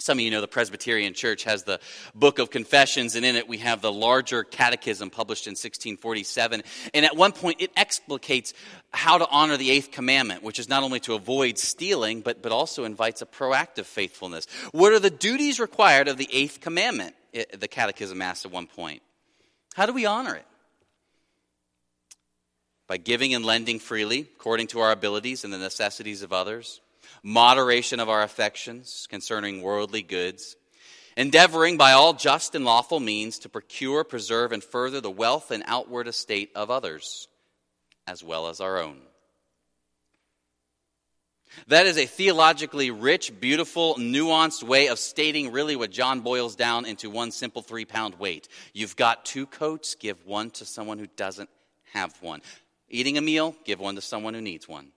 Some 0.00 0.16
of 0.16 0.22
you 0.22 0.30
know 0.30 0.40
the 0.40 0.48
Presbyterian 0.48 1.12
Church 1.12 1.44
has 1.44 1.64
the 1.64 1.78
Book 2.14 2.38
of 2.38 2.50
Confessions, 2.50 3.16
and 3.16 3.26
in 3.26 3.36
it 3.36 3.48
we 3.48 3.58
have 3.58 3.82
the 3.82 3.92
larger 3.92 4.44
catechism 4.44 5.10
published 5.10 5.46
in 5.46 5.52
1647. 5.52 6.62
And 6.94 7.04
at 7.04 7.16
one 7.16 7.32
point, 7.32 7.60
it 7.60 7.70
explicates 7.76 8.54
how 8.92 9.18
to 9.18 9.28
honor 9.28 9.58
the 9.58 9.70
eighth 9.70 9.90
commandment, 9.90 10.42
which 10.42 10.58
is 10.58 10.70
not 10.70 10.82
only 10.82 11.00
to 11.00 11.14
avoid 11.14 11.58
stealing, 11.58 12.22
but, 12.22 12.40
but 12.40 12.50
also 12.50 12.84
invites 12.84 13.20
a 13.20 13.26
proactive 13.26 13.84
faithfulness. 13.84 14.46
What 14.72 14.94
are 14.94 15.00
the 15.00 15.10
duties 15.10 15.60
required 15.60 16.08
of 16.08 16.16
the 16.16 16.28
eighth 16.32 16.60
commandment? 16.60 17.14
It, 17.34 17.60
the 17.60 17.68
catechism 17.68 18.22
asks 18.22 18.46
at 18.46 18.52
one 18.52 18.68
point. 18.68 19.02
How 19.74 19.84
do 19.84 19.92
we 19.92 20.06
honor 20.06 20.34
it? 20.34 20.46
By 22.90 22.96
giving 22.96 23.34
and 23.34 23.44
lending 23.44 23.78
freely, 23.78 24.22
according 24.34 24.66
to 24.66 24.80
our 24.80 24.90
abilities 24.90 25.44
and 25.44 25.52
the 25.52 25.58
necessities 25.58 26.22
of 26.22 26.32
others 26.32 26.80
moderation 27.22 28.00
of 28.00 28.08
our 28.08 28.20
affections 28.20 29.06
concerning 29.08 29.62
worldly 29.62 30.02
goods, 30.02 30.56
endeavoring 31.16 31.76
by 31.76 31.92
all 31.92 32.14
just 32.14 32.56
and 32.56 32.64
lawful 32.64 32.98
means 32.98 33.38
to 33.38 33.48
procure, 33.48 34.02
preserve, 34.02 34.50
and 34.50 34.64
further 34.64 35.00
the 35.00 35.08
wealth 35.08 35.52
and 35.52 35.62
outward 35.66 36.08
estate 36.08 36.50
of 36.56 36.68
others, 36.68 37.28
as 38.08 38.24
well 38.24 38.48
as 38.48 38.60
our 38.60 38.78
own. 38.78 38.96
That 41.68 41.86
is 41.86 41.96
a 41.96 42.06
theologically 42.06 42.90
rich, 42.90 43.38
beautiful, 43.38 43.94
nuanced 44.00 44.64
way 44.64 44.88
of 44.88 44.98
stating 44.98 45.52
really 45.52 45.76
what 45.76 45.92
John 45.92 46.22
boils 46.22 46.56
down 46.56 46.86
into 46.86 47.08
one 47.08 47.30
simple 47.30 47.62
three 47.62 47.84
pound 47.84 48.16
weight. 48.16 48.48
You've 48.72 48.96
got 48.96 49.24
two 49.24 49.46
coats, 49.46 49.94
give 49.94 50.26
one 50.26 50.50
to 50.52 50.64
someone 50.64 50.98
who 50.98 51.06
doesn't 51.06 51.50
have 51.92 52.16
one. 52.22 52.40
Eating 52.90 53.16
a 53.16 53.20
meal, 53.20 53.54
give 53.64 53.78
one 53.78 53.94
to 53.94 54.00
someone 54.00 54.34
who 54.34 54.40
needs 54.40 54.68
one. 54.68 54.88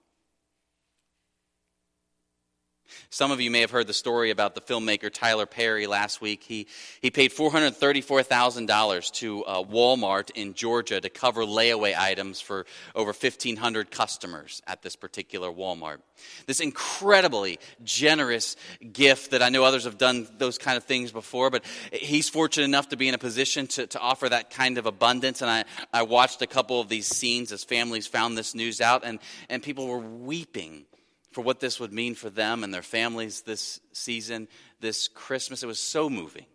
Some 3.09 3.31
of 3.31 3.39
you 3.41 3.51
may 3.51 3.61
have 3.61 3.71
heard 3.71 3.87
the 3.87 3.93
story 3.93 4.29
about 4.31 4.55
the 4.55 4.61
filmmaker 4.61 5.11
Tyler 5.11 5.45
Perry 5.45 5.87
last 5.87 6.21
week. 6.21 6.43
He, 6.43 6.67
he 7.01 7.11
paid 7.11 7.31
$434,000 7.31 9.11
to 9.13 9.43
uh, 9.45 9.63
Walmart 9.63 10.31
in 10.31 10.53
Georgia 10.53 10.99
to 10.99 11.09
cover 11.09 11.43
layaway 11.43 11.95
items 11.97 12.41
for 12.41 12.65
over 12.95 13.09
1,500 13.09 13.91
customers 13.91 14.61
at 14.67 14.81
this 14.81 14.95
particular 14.95 15.51
Walmart. 15.51 15.97
This 16.45 16.59
incredibly 16.59 17.59
generous 17.83 18.55
gift 18.91 19.31
that 19.31 19.41
I 19.41 19.49
know 19.49 19.63
others 19.63 19.85
have 19.85 19.97
done 19.97 20.27
those 20.37 20.57
kind 20.57 20.77
of 20.77 20.83
things 20.83 21.11
before, 21.11 21.49
but 21.49 21.63
he's 21.91 22.29
fortunate 22.29 22.65
enough 22.65 22.89
to 22.89 22.97
be 22.97 23.07
in 23.07 23.13
a 23.13 23.19
position 23.19 23.67
to, 23.67 23.87
to 23.87 23.99
offer 23.99 24.29
that 24.29 24.49
kind 24.49 24.77
of 24.77 24.85
abundance. 24.85 25.41
And 25.41 25.49
I, 25.49 25.65
I 25.93 26.03
watched 26.03 26.41
a 26.41 26.47
couple 26.47 26.79
of 26.79 26.89
these 26.89 27.07
scenes 27.07 27.51
as 27.51 27.63
families 27.63 28.07
found 28.07 28.37
this 28.37 28.55
news 28.55 28.81
out, 28.81 29.03
and, 29.05 29.19
and 29.49 29.61
people 29.61 29.87
were 29.87 29.99
weeping 29.99 30.85
for 31.33 31.41
what 31.41 31.59
this 31.59 31.79
would 31.79 31.91
mean 31.91 32.15
for 32.15 32.29
them 32.29 32.63
and 32.63 32.73
their 32.73 32.81
families 32.81 33.41
this 33.41 33.79
season, 33.91 34.47
this 34.79 35.07
Christmas. 35.07 35.63
It 35.63 35.67
was 35.67 35.79
so 35.79 36.09
moving. 36.09 36.45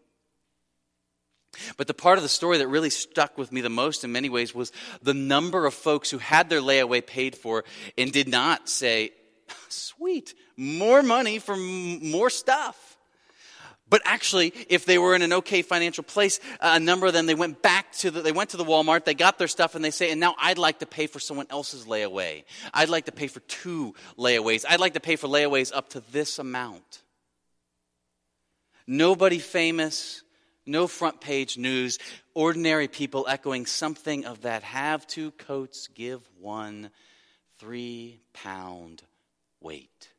But 1.76 1.86
the 1.86 1.94
part 1.94 2.18
of 2.18 2.22
the 2.22 2.28
story 2.28 2.58
that 2.58 2.68
really 2.68 2.90
stuck 2.90 3.36
with 3.36 3.50
me 3.50 3.60
the 3.60 3.70
most 3.70 4.04
in 4.04 4.12
many 4.12 4.28
ways 4.28 4.54
was 4.54 4.72
the 5.02 5.14
number 5.14 5.66
of 5.66 5.74
folks 5.74 6.10
who 6.10 6.18
had 6.18 6.48
their 6.48 6.60
layaway 6.60 7.04
paid 7.04 7.36
for 7.36 7.64
and 7.96 8.12
did 8.12 8.28
not 8.28 8.68
say, 8.68 9.12
Sweet, 9.68 10.34
more 10.56 11.02
money 11.02 11.38
for 11.38 11.56
more 11.56 12.30
stuff. 12.30 12.87
But 13.90 14.02
actually, 14.04 14.52
if 14.68 14.84
they 14.84 14.98
were 14.98 15.14
in 15.14 15.22
an 15.22 15.32
okay 15.32 15.62
financial 15.62 16.04
place, 16.04 16.40
uh, 16.60 16.72
a 16.74 16.80
number 16.80 17.06
of 17.06 17.12
them, 17.12 17.26
they 17.26 17.34
went 17.34 17.62
back 17.62 17.92
to 17.94 18.10
the, 18.10 18.20
they 18.20 18.32
went 18.32 18.50
to 18.50 18.56
the 18.56 18.64
Walmart, 18.64 19.04
they 19.04 19.14
got 19.14 19.38
their 19.38 19.48
stuff, 19.48 19.74
and 19.74 19.84
they 19.84 19.90
say, 19.90 20.10
and 20.10 20.20
now 20.20 20.34
I'd 20.38 20.58
like 20.58 20.80
to 20.80 20.86
pay 20.86 21.06
for 21.06 21.18
someone 21.18 21.46
else's 21.50 21.86
layaway. 21.86 22.44
I'd 22.74 22.90
like 22.90 23.06
to 23.06 23.12
pay 23.12 23.28
for 23.28 23.40
two 23.40 23.94
layaways. 24.18 24.64
I'd 24.68 24.80
like 24.80 24.94
to 24.94 25.00
pay 25.00 25.16
for 25.16 25.26
layaways 25.26 25.72
up 25.74 25.90
to 25.90 26.00
this 26.12 26.38
amount. 26.38 27.02
Nobody 28.86 29.38
famous, 29.38 30.22
no 30.66 30.86
front 30.86 31.20
page 31.20 31.56
news, 31.56 31.98
ordinary 32.34 32.88
people 32.88 33.26
echoing 33.28 33.66
something 33.66 34.24
of 34.24 34.42
that 34.42 34.62
have 34.62 35.06
two 35.06 35.30
coats, 35.32 35.88
give 35.88 36.20
one 36.40 36.90
three 37.58 38.20
pound 38.32 39.02
weight. 39.60 40.10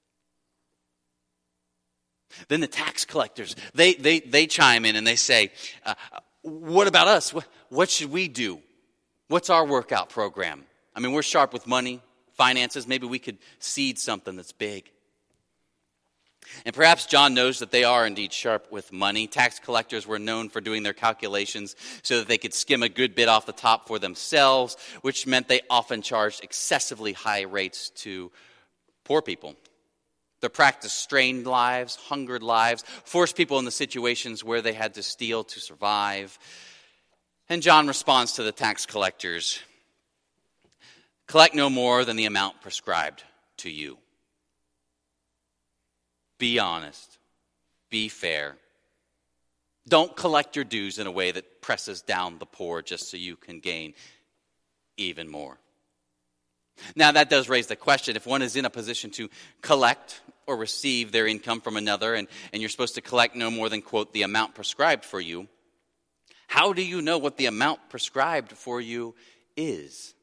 Then 2.48 2.62
the 2.62 2.68
tax 2.68 3.06
collectors, 3.06 3.56
they, 3.74 3.94
they, 3.94 4.20
they 4.20 4.48
chime 4.48 4.86
in 4.86 4.96
and 4.96 5.06
they 5.06 5.16
say, 5.16 5.52
uh, 5.86 5.96
What 6.42 6.88
about 6.88 7.08
us? 7.08 7.34
What, 7.34 7.46
what 7.70 7.90
should 7.90 8.12
we 8.12 8.28
do? 8.28 8.60
What's 9.28 9.50
our 9.50 9.66
workout 9.66 10.10
program? 10.10 10.66
I 10.96 11.00
mean, 11.00 11.12
we're 11.12 11.22
sharp 11.22 11.54
with 11.54 11.68
money, 11.68 12.02
finances. 12.34 12.88
Maybe 12.88 13.06
we 13.06 13.20
could 13.20 13.38
seed 13.60 14.00
something 14.00 14.36
that's 14.36 14.52
big. 14.52 14.90
And 16.66 16.74
perhaps 16.74 17.06
John 17.06 17.34
knows 17.34 17.60
that 17.60 17.72
they 17.72 17.84
are 17.84 18.08
indeed 18.08 18.34
sharp 18.34 18.72
with 18.72 18.92
money. 18.92 19.28
Tax 19.28 19.60
collectors 19.60 20.08
were 20.08 20.20
known 20.20 20.50
for 20.50 20.62
doing 20.62 20.84
their 20.84 20.94
calculations 20.94 21.76
so 22.02 22.20
that 22.20 22.28
they 22.28 22.38
could 22.38 22.54
skim 22.54 22.82
a 22.82 22.90
good 22.90 23.16
bit 23.16 23.30
off 23.30 23.46
the 23.46 23.52
top 23.52 23.88
for 23.88 24.00
themselves, 24.00 24.78
which 25.02 25.28
meant 25.28 25.48
they 25.48 25.62
often 25.70 26.02
charged 26.02 26.44
excessively 26.44 27.14
high 27.14 27.42
rates 27.42 27.90
to 27.92 28.32
poor 29.04 29.22
people. 29.22 29.56
Their 30.42 30.50
practice 30.50 30.94
strained 30.94 31.46
lives, 31.46 31.96
hungered 31.96 32.44
lives, 32.44 32.84
forced 33.04 33.36
people 33.36 33.60
into 33.60 33.72
situations 33.72 34.44
where 34.44 34.62
they 34.62 34.74
had 34.74 34.94
to 34.94 35.04
steal 35.04 35.44
to 35.46 35.60
survive. 35.60 36.40
And 37.50 37.62
John 37.62 37.88
responds 37.88 38.34
to 38.34 38.44
the 38.44 38.52
tax 38.52 38.86
collectors 38.86 39.60
collect 41.28 41.54
no 41.54 41.70
more 41.70 42.06
than 42.06 42.16
the 42.16 42.26
amount 42.26 42.60
prescribed 42.62 43.24
to 43.58 43.70
you. 43.70 43.98
Be 46.40 46.58
honest, 46.58 47.20
be 47.92 48.08
fair. 48.10 48.56
Don't 49.88 50.16
collect 50.16 50.56
your 50.56 50.66
dues 50.66 50.98
in 50.98 51.08
a 51.08 51.12
way 51.12 51.32
that 51.32 51.62
presses 51.62 52.02
down 52.02 52.40
the 52.40 52.46
poor 52.46 52.82
just 52.82 53.10
so 53.10 53.18
you 53.18 53.36
can 53.36 53.60
gain 53.60 53.94
even 54.98 55.30
more. 55.30 55.58
Now, 56.96 57.12
that 57.12 57.30
does 57.30 57.50
raise 57.50 57.68
the 57.68 57.76
question 57.76 58.16
if 58.16 58.26
one 58.26 58.42
is 58.42 58.56
in 58.56 58.66
a 58.66 58.70
position 58.70 59.12
to 59.12 59.30
collect 59.62 60.22
or 60.48 60.58
receive 60.58 61.12
their 61.12 61.28
income 61.28 61.62
from 61.62 61.78
another, 61.78 62.16
and, 62.16 62.28
and 62.52 62.62
you're 62.62 62.70
supposed 62.70 62.96
to 62.96 63.02
collect 63.02 63.36
no 63.36 63.52
more 63.52 63.70
than, 63.70 63.82
quote, 63.82 64.14
the 64.14 64.24
amount 64.24 64.56
prescribed 64.56 65.06
for 65.06 65.20
you, 65.20 65.48
how 66.48 66.74
do 66.74 66.84
you 66.84 67.02
know 67.02 67.20
what 67.20 67.38
the 67.38 67.46
amount 67.46 67.80
prescribed 67.90 68.54
for 68.54 68.82
you 68.82 69.14
is? 69.56 70.16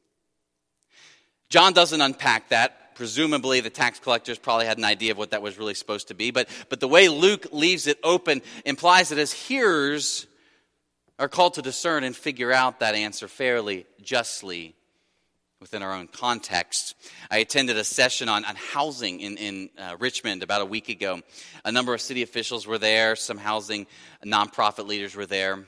John 1.49 1.71
doesn't 1.71 2.01
unpack 2.01 2.49
that. 2.49 2.95
Presumably, 2.95 3.61
the 3.61 3.69
tax 3.69 3.99
collectors 3.99 4.37
probably 4.37 4.65
had 4.65 4.77
an 4.77 4.83
idea 4.83 5.11
of 5.11 5.17
what 5.17 5.31
that 5.31 5.41
was 5.41 5.57
really 5.57 5.75
supposed 5.75 6.09
to 6.09 6.13
be. 6.13 6.31
But, 6.31 6.49
but 6.67 6.79
the 6.79 6.87
way 6.87 7.07
Luke 7.07 7.47
leaves 7.51 7.87
it 7.87 7.99
open 8.03 8.41
implies 8.65 9.09
that 9.09 9.19
as 9.19 9.31
hearers 9.31 10.27
are 11.19 11.29
called 11.29 11.53
to 11.53 11.61
discern 11.61 12.03
and 12.03 12.15
figure 12.15 12.51
out 12.51 12.79
that 12.79 12.95
answer 12.95 13.27
fairly, 13.27 13.85
justly, 14.01 14.75
within 15.59 15.81
our 15.81 15.93
own 15.93 16.07
context. 16.07 16.95
I 17.31 17.39
attended 17.39 17.77
a 17.77 17.83
session 17.83 18.29
on, 18.29 18.45
on 18.45 18.55
housing 18.55 19.19
in, 19.21 19.37
in 19.37 19.69
uh, 19.77 19.97
Richmond 19.99 20.43
about 20.43 20.61
a 20.61 20.65
week 20.65 20.87
ago. 20.87 21.21
A 21.65 21.71
number 21.71 21.93
of 21.95 22.01
city 22.01 22.21
officials 22.21 22.67
were 22.67 22.77
there, 22.77 23.15
some 23.15 23.37
housing 23.37 23.87
nonprofit 24.23 24.87
leaders 24.87 25.15
were 25.15 25.25
there. 25.25 25.65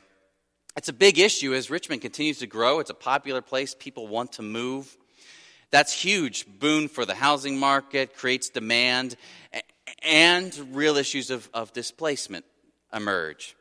It's 0.77 0.89
a 0.89 0.93
big 0.93 1.17
issue 1.17 1.55
as 1.55 1.71
Richmond 1.71 2.03
continues 2.03 2.39
to 2.39 2.47
grow. 2.47 2.79
It's 2.79 2.91
a 2.91 2.95
popular 2.95 3.41
place, 3.41 3.75
people 3.77 4.07
want 4.07 4.33
to 4.33 4.43
move. 4.43 4.95
That's 5.71 5.91
huge 5.91 6.45
boon 6.59 6.87
for 6.87 7.05
the 7.05 7.15
housing 7.15 7.57
market, 7.57 8.15
creates 8.15 8.49
demand, 8.49 9.15
and 10.03 10.75
real 10.75 10.97
issues 10.97 11.31
of, 11.31 11.49
of 11.51 11.73
displacement 11.73 12.45
emerge. 12.93 13.55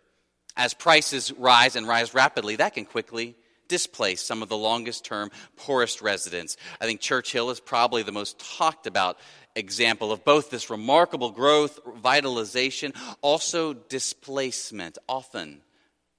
As 0.56 0.74
prices 0.74 1.32
rise 1.32 1.74
and 1.74 1.88
rise 1.88 2.12
rapidly, 2.12 2.56
that 2.56 2.74
can 2.74 2.84
quickly 2.84 3.34
displace 3.68 4.20
some 4.20 4.42
of 4.42 4.48
the 4.48 4.56
longest 4.56 5.04
term, 5.04 5.30
poorest 5.56 6.02
residents. 6.02 6.56
I 6.80 6.86
think 6.86 7.00
Church 7.00 7.32
Hill 7.32 7.50
is 7.50 7.60
probably 7.60 8.02
the 8.02 8.12
most 8.12 8.38
talked 8.56 8.86
about 8.86 9.18
example 9.54 10.12
of 10.12 10.24
both 10.24 10.50
this 10.50 10.70
remarkable 10.70 11.30
growth, 11.30 11.78
vitalization, 11.96 12.92
also 13.20 13.74
displacement, 13.74 14.98
often 15.08 15.60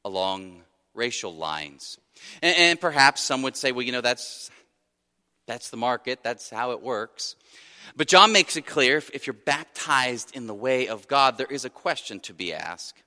along 0.05 0.61
racial 0.93 1.35
lines. 1.35 1.97
And, 2.41 2.55
and, 2.57 2.81
perhaps 2.81 3.21
some 3.21 3.41
would 3.43 3.55
say, 3.55 3.71
well, 3.71 3.85
you 3.85 3.91
know, 3.91 4.01
that's, 4.01 4.51
that's 5.47 5.69
the 5.69 5.77
market, 5.77 6.19
that's 6.21 6.49
how 6.49 6.71
it 6.71 6.81
works. 6.81 7.35
But 7.95 8.07
John 8.07 8.31
makes 8.31 8.55
it 8.55 8.65
clear 8.65 8.97
if, 8.97 9.09
if 9.13 9.25
you're 9.25 9.33
baptized 9.33 10.35
in 10.35 10.47
the 10.47 10.53
way 10.53 10.87
of 10.87 11.07
God, 11.07 11.37
there 11.37 11.47
is 11.47 11.65
a 11.65 11.69
question 11.69 12.19
to 12.21 12.33
be 12.33 12.53
asked. 12.53 13.01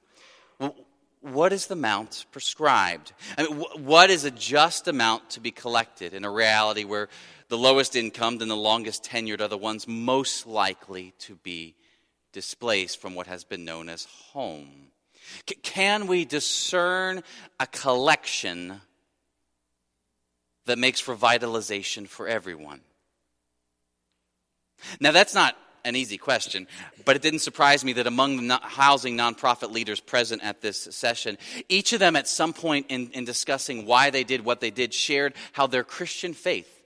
Well, 0.59 0.75
what 1.23 1.53
is 1.53 1.69
the 1.69 1.75
amount 1.75 2.27
prescribed? 2.33 3.13
I 3.39 3.45
mean, 3.45 3.61
what 3.79 4.11
is 4.11 4.25
a 4.25 4.31
just 4.31 4.89
amount 4.89 5.31
to 5.31 5.41
be 5.41 5.51
collected 5.51 6.15
in 6.15 6.25
a 6.25 6.31
reality 6.31 6.85
where 6.85 7.09
the 7.49 7.57
lowest 7.57 7.97
income 7.97 8.39
and 8.41 8.51
the 8.51 8.57
longest 8.57 9.05
tenured 9.05 9.41
are 9.41 9.49
the 9.49 9.57
ones 9.57 9.87
most 9.87 10.47
likely 10.47 11.15
to 11.21 11.37
be 11.37 11.75
displaced 12.33 13.01
from 13.01 13.15
what 13.15 13.27
has 13.29 13.45
been 13.45 13.65
known 13.65 13.89
as 13.89 14.05
home? 14.33 14.89
C- 15.49 15.55
can 15.63 16.09
we 16.09 16.25
discern 16.25 17.23
a 17.61 17.67
collection 17.67 18.81
that 20.67 20.79
makes 20.79 20.99
for 20.99 21.15
vitalization 21.15 22.07
for 22.07 22.27
everyone? 22.27 22.81
Now, 24.99 25.13
that's 25.13 25.35
not 25.35 25.57
an 25.85 25.97
easy 25.97 26.19
question, 26.19 26.67
but 27.05 27.17
it 27.17 27.23
didn't 27.23 27.41
surprise 27.41 27.85
me 27.85 27.95
that 27.95 28.07
among 28.07 28.47
the 28.47 28.57
housing 28.63 29.17
nonprofit 29.17 29.73
leaders 29.73 30.01
present 30.01 30.43
at 30.45 30.61
this 30.61 30.79
session, 30.79 31.39
each 31.69 31.93
of 31.93 32.01
them 32.01 32.15
at 32.17 32.29
some 32.29 32.53
point 32.53 32.87
in, 32.89 33.11
in 33.11 33.25
discussing 33.25 33.87
why 33.87 34.11
they 34.11 34.25
did 34.25 34.45
what 34.45 34.61
they 34.61 34.71
did 34.71 34.95
shared 34.95 35.35
how 35.53 35.67
their 35.67 35.85
Christian 35.85 36.35
faith 36.35 36.83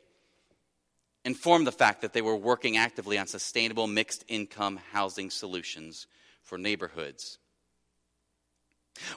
informed 1.24 1.66
the 1.66 1.72
fact 1.72 2.02
that 2.02 2.12
they 2.12 2.22
were 2.22 2.36
working 2.36 2.76
actively 2.76 3.18
on 3.18 3.26
sustainable 3.26 3.86
mixed 3.86 4.24
income 4.28 4.78
housing 4.92 5.28
solutions 5.28 6.06
for 6.42 6.56
neighborhoods. 6.56 7.38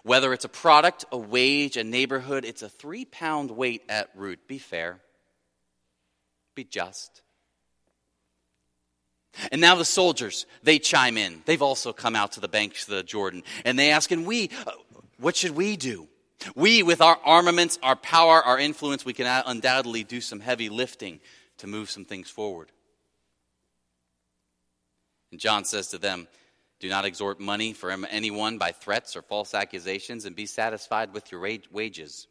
Whether 0.04 0.34
it's 0.34 0.44
a 0.44 0.50
product, 0.50 1.06
a 1.12 1.18
wage, 1.18 1.78
a 1.78 1.84
neighborhood, 1.84 2.44
it's 2.44 2.64
a 2.64 2.70
three 2.70 3.06
pound 3.06 3.52
weight 3.52 3.84
at 3.88 4.10
root. 4.16 4.48
Be 4.48 4.58
fair, 4.58 5.00
be 6.56 6.64
just. 6.64 7.22
And 9.52 9.62
now 9.62 9.76
the 9.76 9.86
soldiers, 9.86 10.46
they 10.64 10.80
chime 10.80 11.18
in. 11.18 11.42
They've 11.46 11.62
also 11.62 11.94
come 11.94 12.16
out 12.16 12.34
to 12.34 12.40
the 12.40 12.48
banks 12.48 12.88
of 12.88 12.96
the 12.96 13.04
Jordan. 13.04 13.44
And 13.64 13.78
they 13.78 13.92
ask, 13.92 14.12
and 14.12 14.26
we, 14.26 14.50
uh, 14.66 14.72
what 15.20 15.36
should 15.36 15.56
we 15.56 15.78
do? 15.78 16.08
We, 16.56 16.84
with 16.84 17.02
our 17.02 17.20
armaments, 17.24 17.78
our 17.84 17.96
power, 17.96 18.42
our 18.42 18.58
influence, 18.58 19.06
we 19.06 19.14
can 19.14 19.44
undoubtedly 19.46 20.04
do 20.04 20.22
some 20.22 20.40
heavy 20.40 20.70
lifting 20.70 21.20
to 21.58 21.68
move 21.68 21.90
some 21.90 22.06
things 22.06 22.30
forward. 22.30 22.72
And 25.32 25.40
John 25.40 25.66
says 25.66 25.90
to 25.90 25.98
them, 25.98 26.28
Do 26.80 26.90
not 26.90 27.06
extort 27.06 27.40
money 27.40 27.74
from 27.74 28.08
anyone 28.10 28.58
by 28.58 28.72
threats 28.72 29.16
or 29.16 29.22
false 29.22 29.54
accusations, 29.54 30.26
and 30.26 30.36
be 30.36 30.46
satisfied 30.46 31.14
with 31.14 31.32
your 31.32 31.42
wages. 31.72 32.28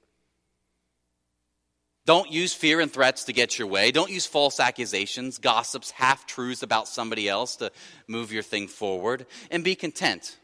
Don't 2.09 2.33
use 2.33 2.55
fear 2.55 2.81
and 2.81 2.91
threats 2.91 3.25
to 3.25 3.35
get 3.35 3.59
your 3.59 3.69
way. 3.69 3.93
Don't 3.93 4.11
use 4.11 4.25
false 4.25 4.61
accusations, 4.61 5.37
gossips, 5.37 5.91
half 5.91 6.25
truths 6.27 6.63
about 6.63 6.89
somebody 6.89 7.29
else 7.29 7.57
to 7.57 7.71
move 8.07 8.33
your 8.33 8.43
thing 8.43 8.67
forward. 8.67 9.27
And 9.51 9.63
be 9.63 9.75
content 9.75 10.39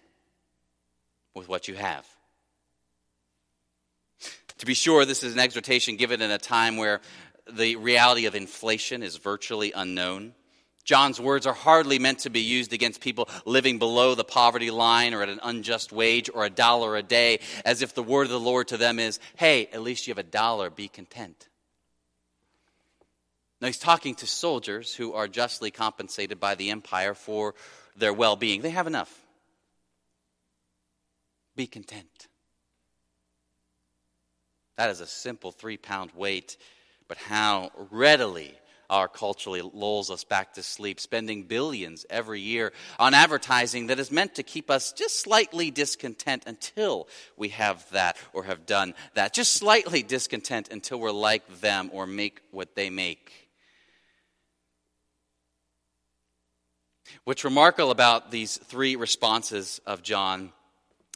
with 1.35 1.48
what 1.48 1.66
you 1.66 1.74
have. 1.74 2.07
To 4.59 4.66
be 4.66 4.74
sure, 4.74 5.07
this 5.07 5.22
is 5.22 5.33
an 5.33 5.40
exhortation 5.40 5.96
given 5.96 6.20
in 6.20 6.31
a 6.31 6.37
time 6.37 6.77
where 6.77 7.00
the 7.50 7.77
reality 7.77 8.27
of 8.27 8.35
inflation 8.35 9.03
is 9.03 9.16
virtually 9.16 9.72
unknown. 9.74 10.35
John's 10.85 11.18
words 11.18 11.46
are 11.46 11.55
hardly 11.55 11.98
meant 11.98 12.18
to 12.18 12.31
be 12.31 12.40
used 12.40 12.74
against 12.74 13.00
people 13.00 13.27
living 13.46 13.79
below 13.79 14.14
the 14.14 14.22
poverty 14.22 14.70
line 14.70 15.14
or 15.14 15.22
at 15.22 15.31
an 15.31 15.40
unjust 15.42 15.92
wage 15.92 16.29
or 16.35 16.44
a 16.44 16.50
dollar 16.50 16.94
a 16.94 17.03
day, 17.03 17.40
as 17.64 17.81
if 17.81 17.94
the 17.94 18.03
word 18.03 18.24
of 18.24 18.33
the 18.33 18.38
Lord 18.38 18.68
to 18.68 18.77
them 18.77 18.98
is, 18.98 19.18
hey, 19.37 19.66
at 19.72 19.81
least 19.81 20.07
you 20.07 20.11
have 20.11 20.18
a 20.18 20.22
dollar, 20.22 20.68
be 20.68 20.88
content. 20.88 21.48
Now, 23.64 23.68
he's 23.68 23.79
talking 23.79 24.14
to 24.16 24.27
soldiers 24.27 24.94
who 24.94 25.14
are 25.14 25.27
justly 25.27 25.70
compensated 25.70 26.38
by 26.38 26.55
the 26.55 26.70
empire 26.70 27.14
for 27.14 27.55
their 27.96 28.12
well 28.12 28.37
being. 28.37 28.61
They 28.61 28.68
have 28.68 28.87
enough. 28.87 29.11
Be 31.57 31.66
content. 31.66 32.29
That 34.77 34.90
is 34.90 35.00
a 35.00 35.07
simple 35.07 35.50
three 35.50 35.79
pound 35.79 36.11
weight, 36.14 36.59
but 37.09 37.16
how 37.16 37.70
readily 37.90 38.53
our 38.90 39.09
culturally 39.09 39.62
lulls 39.62 40.11
us 40.11 40.24
back 40.24 40.53
to 40.53 40.62
sleep, 40.62 41.00
spending 41.00 41.44
billions 41.44 42.05
every 42.11 42.42
year 42.42 42.70
on 42.98 43.14
advertising 43.14 43.87
that 43.87 43.98
is 43.98 44.12
meant 44.12 44.35
to 44.35 44.42
keep 44.42 44.70
us 44.70 44.92
just 44.92 45.20
slightly 45.20 45.70
discontent 45.70 46.42
until 46.46 47.09
we 47.38 47.48
have 47.48 47.88
that 47.92 48.18
or 48.35 48.44
have 48.44 48.66
done 48.66 48.92
that. 49.14 49.33
Just 49.33 49.53
slightly 49.53 50.03
discontent 50.03 50.68
until 50.70 51.00
we're 51.00 51.11
like 51.11 51.62
them 51.62 51.88
or 51.94 52.07
make 52.07 52.42
what 52.50 52.74
they 52.74 52.90
make. 52.90 53.43
What's 57.22 57.44
remarkable 57.44 57.90
about 57.92 58.31
these 58.31 58.57
three 58.57 58.96
responses 58.96 59.81
of 59.87 60.03
John 60.03 60.53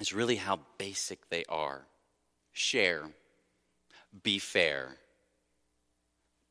is 0.01 0.13
really 0.13 0.37
how 0.37 0.61
basic 0.79 1.29
they 1.29 1.45
are 1.49 1.83
share, 2.53 3.03
be 4.23 4.39
fair, 4.39 4.97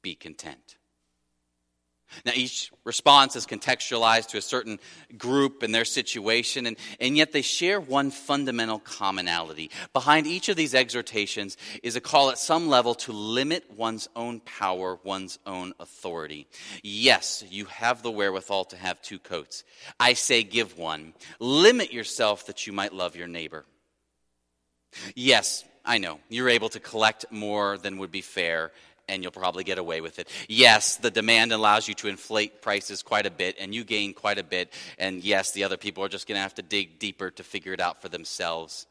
be 0.02 0.16
content. 0.16 0.78
Now, 2.26 2.32
each 2.36 2.72
response 2.84 3.36
is 3.36 3.46
contextualized 3.46 4.30
to 4.30 4.38
a 4.38 4.42
certain 4.42 4.80
group 5.18 5.62
and 5.64 5.74
their 5.74 5.86
situation, 5.86 6.66
and, 6.66 6.78
and 7.00 7.18
yet 7.18 7.32
they 7.32 7.42
share 7.42 7.80
one 7.80 8.12
fundamental 8.12 8.80
commonality. 8.80 9.72
Behind 9.94 10.26
each 10.26 10.50
of 10.50 10.56
these 10.56 10.74
exhortations 10.74 11.58
is 11.84 11.96
a 11.96 12.02
call 12.02 12.30
at 12.30 12.38
some 12.38 12.70
level 12.70 12.96
to 12.96 13.12
limit 13.12 13.66
one's 13.76 14.08
own 14.16 14.40
power, 14.42 15.00
one's 15.04 15.38
own 15.46 15.74
authority. 15.80 16.48
Yes, 16.84 17.44
you 17.50 17.66
have 17.66 18.02
the 18.02 18.12
wherewithal 18.12 18.66
to 18.66 18.78
have 18.78 19.02
two 19.02 19.20
coats. 19.20 19.64
I 20.00 20.14
say, 20.14 20.44
give 20.44 20.78
one. 20.78 21.14
Limit 21.40 21.94
yourself 21.94 22.48
that 22.48 22.68
you 22.68 22.74
might 22.74 22.94
love 22.94 23.16
your 23.16 23.28
neighbor. 23.28 23.66
Yes, 25.16 25.64
I 25.86 25.98
know, 26.00 26.20
you're 26.30 26.50
able 26.50 26.70
to 26.70 26.80
collect 26.80 27.26
more 27.32 27.78
than 27.78 27.98
would 27.98 28.12
be 28.12 28.22
fair 28.22 28.72
and 29.08 29.24
you'll 29.24 29.32
probably 29.32 29.64
get 29.64 29.78
away 29.78 30.02
with 30.02 30.20
it. 30.20 30.30
Yes, 30.48 30.98
the 30.98 31.12
demand 31.12 31.52
allows 31.52 31.88
you 31.88 31.94
to 31.96 32.08
inflate 32.08 32.62
prices 32.62 33.02
quite 33.02 33.26
a 33.26 33.32
bit, 33.32 33.56
and 33.60 33.74
you 33.74 33.84
gain 33.84 34.14
quite 34.14 34.38
a 34.38 34.44
bit. 34.44 34.74
And 34.98 35.24
yes, 35.24 35.52
the 35.52 35.64
other 35.64 35.78
people 35.78 36.04
are 36.04 36.10
just 36.10 36.28
going 36.28 36.38
to 36.38 36.42
have 36.42 36.56
to 36.56 36.62
dig 36.62 37.00
deeper 37.00 37.32
to 37.32 37.44
figure 37.44 37.74
it 37.74 37.80
out 37.80 38.02
for 38.02 38.10
themselves. 38.10 38.86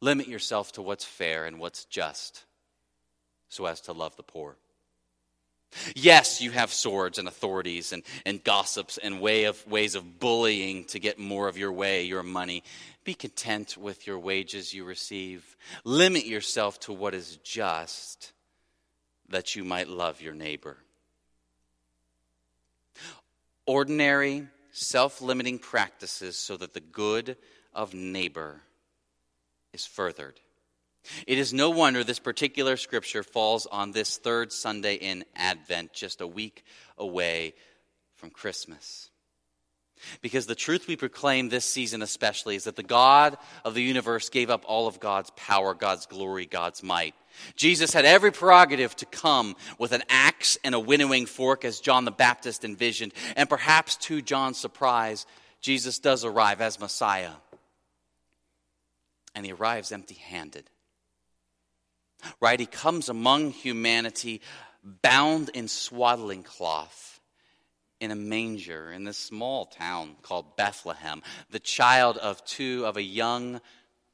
Limit 0.00 0.28
yourself 0.28 0.72
to 0.72 0.82
what's 0.82 1.04
fair 1.04 1.44
and 1.44 1.58
what's 1.58 1.84
just 1.84 2.44
so 3.48 3.66
as 3.66 3.80
to 3.82 3.92
love 3.92 4.16
the 4.16 4.22
poor. 4.22 4.56
Yes, 5.94 6.40
you 6.40 6.50
have 6.50 6.72
swords 6.72 7.18
and 7.18 7.28
authorities 7.28 7.92
and, 7.92 8.02
and 8.24 8.42
gossips 8.42 8.98
and 8.98 9.20
way 9.20 9.44
of, 9.44 9.66
ways 9.66 9.94
of 9.94 10.18
bullying 10.18 10.84
to 10.86 10.98
get 10.98 11.18
more 11.18 11.48
of 11.48 11.58
your 11.58 11.72
way, 11.72 12.04
your 12.04 12.22
money. 12.22 12.62
Be 13.04 13.14
content 13.14 13.76
with 13.76 14.06
your 14.06 14.18
wages 14.18 14.72
you 14.72 14.84
receive. 14.84 15.56
Limit 15.84 16.26
yourself 16.26 16.80
to 16.80 16.92
what 16.92 17.14
is 17.14 17.36
just 17.38 18.32
that 19.28 19.56
you 19.56 19.64
might 19.64 19.88
love 19.88 20.20
your 20.20 20.34
neighbor. 20.34 20.78
Ordinary, 23.66 24.46
self 24.72 25.20
limiting 25.20 25.58
practices 25.58 26.38
so 26.38 26.56
that 26.56 26.72
the 26.72 26.80
good 26.80 27.36
of 27.74 27.92
neighbor 27.92 28.62
is 29.74 29.84
furthered. 29.84 30.40
It 31.26 31.38
is 31.38 31.52
no 31.52 31.70
wonder 31.70 32.04
this 32.04 32.18
particular 32.18 32.76
scripture 32.76 33.22
falls 33.22 33.66
on 33.66 33.92
this 33.92 34.18
third 34.18 34.52
Sunday 34.52 34.94
in 34.94 35.24
Advent, 35.34 35.92
just 35.92 36.20
a 36.20 36.26
week 36.26 36.64
away 36.96 37.54
from 38.16 38.30
Christmas. 38.30 39.10
Because 40.20 40.46
the 40.46 40.54
truth 40.54 40.86
we 40.86 40.96
proclaim 40.96 41.48
this 41.48 41.64
season, 41.64 42.02
especially, 42.02 42.56
is 42.56 42.64
that 42.64 42.76
the 42.76 42.82
God 42.82 43.36
of 43.64 43.74
the 43.74 43.82
universe 43.82 44.28
gave 44.28 44.50
up 44.50 44.64
all 44.66 44.86
of 44.86 45.00
God's 45.00 45.30
power, 45.36 45.74
God's 45.74 46.06
glory, 46.06 46.46
God's 46.46 46.82
might. 46.82 47.14
Jesus 47.56 47.92
had 47.92 48.04
every 48.04 48.32
prerogative 48.32 48.94
to 48.96 49.06
come 49.06 49.56
with 49.78 49.92
an 49.92 50.02
axe 50.08 50.58
and 50.64 50.74
a 50.74 50.80
winnowing 50.80 51.26
fork, 51.26 51.64
as 51.64 51.80
John 51.80 52.04
the 52.04 52.10
Baptist 52.10 52.64
envisioned. 52.64 53.12
And 53.36 53.48
perhaps 53.48 53.96
to 53.96 54.22
John's 54.22 54.58
surprise, 54.58 55.26
Jesus 55.60 55.98
does 55.98 56.24
arrive 56.24 56.60
as 56.60 56.80
Messiah. 56.80 57.32
And 59.34 59.44
he 59.44 59.52
arrives 59.52 59.92
empty 59.92 60.14
handed. 60.14 60.68
Right? 62.40 62.58
He 62.58 62.66
comes 62.66 63.08
among 63.08 63.50
humanity 63.50 64.40
bound 64.82 65.50
in 65.50 65.68
swaddling 65.68 66.42
cloth 66.42 67.20
in 68.00 68.10
a 68.10 68.16
manger 68.16 68.92
in 68.92 69.04
this 69.04 69.18
small 69.18 69.66
town 69.66 70.16
called 70.22 70.56
Bethlehem, 70.56 71.22
the 71.50 71.58
child 71.58 72.16
of 72.16 72.44
two, 72.44 72.84
of 72.86 72.96
a 72.96 73.02
young, 73.02 73.60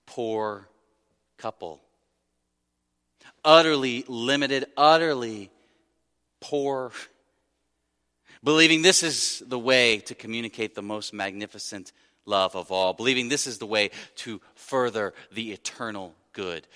poor 0.06 0.68
couple. 1.36 1.82
Utterly 3.44 4.04
limited, 4.08 4.66
utterly 4.76 5.50
poor, 6.40 6.92
believing 8.42 8.80
this 8.80 9.02
is 9.02 9.42
the 9.46 9.58
way 9.58 9.98
to 9.98 10.14
communicate 10.14 10.74
the 10.74 10.82
most 10.82 11.12
magnificent 11.12 11.92
love 12.24 12.56
of 12.56 12.72
all, 12.72 12.94
believing 12.94 13.28
this 13.28 13.46
is 13.46 13.58
the 13.58 13.66
way 13.66 13.90
to 14.16 14.40
further 14.54 15.12
the 15.30 15.52
eternal 15.52 16.14
good 16.32 16.66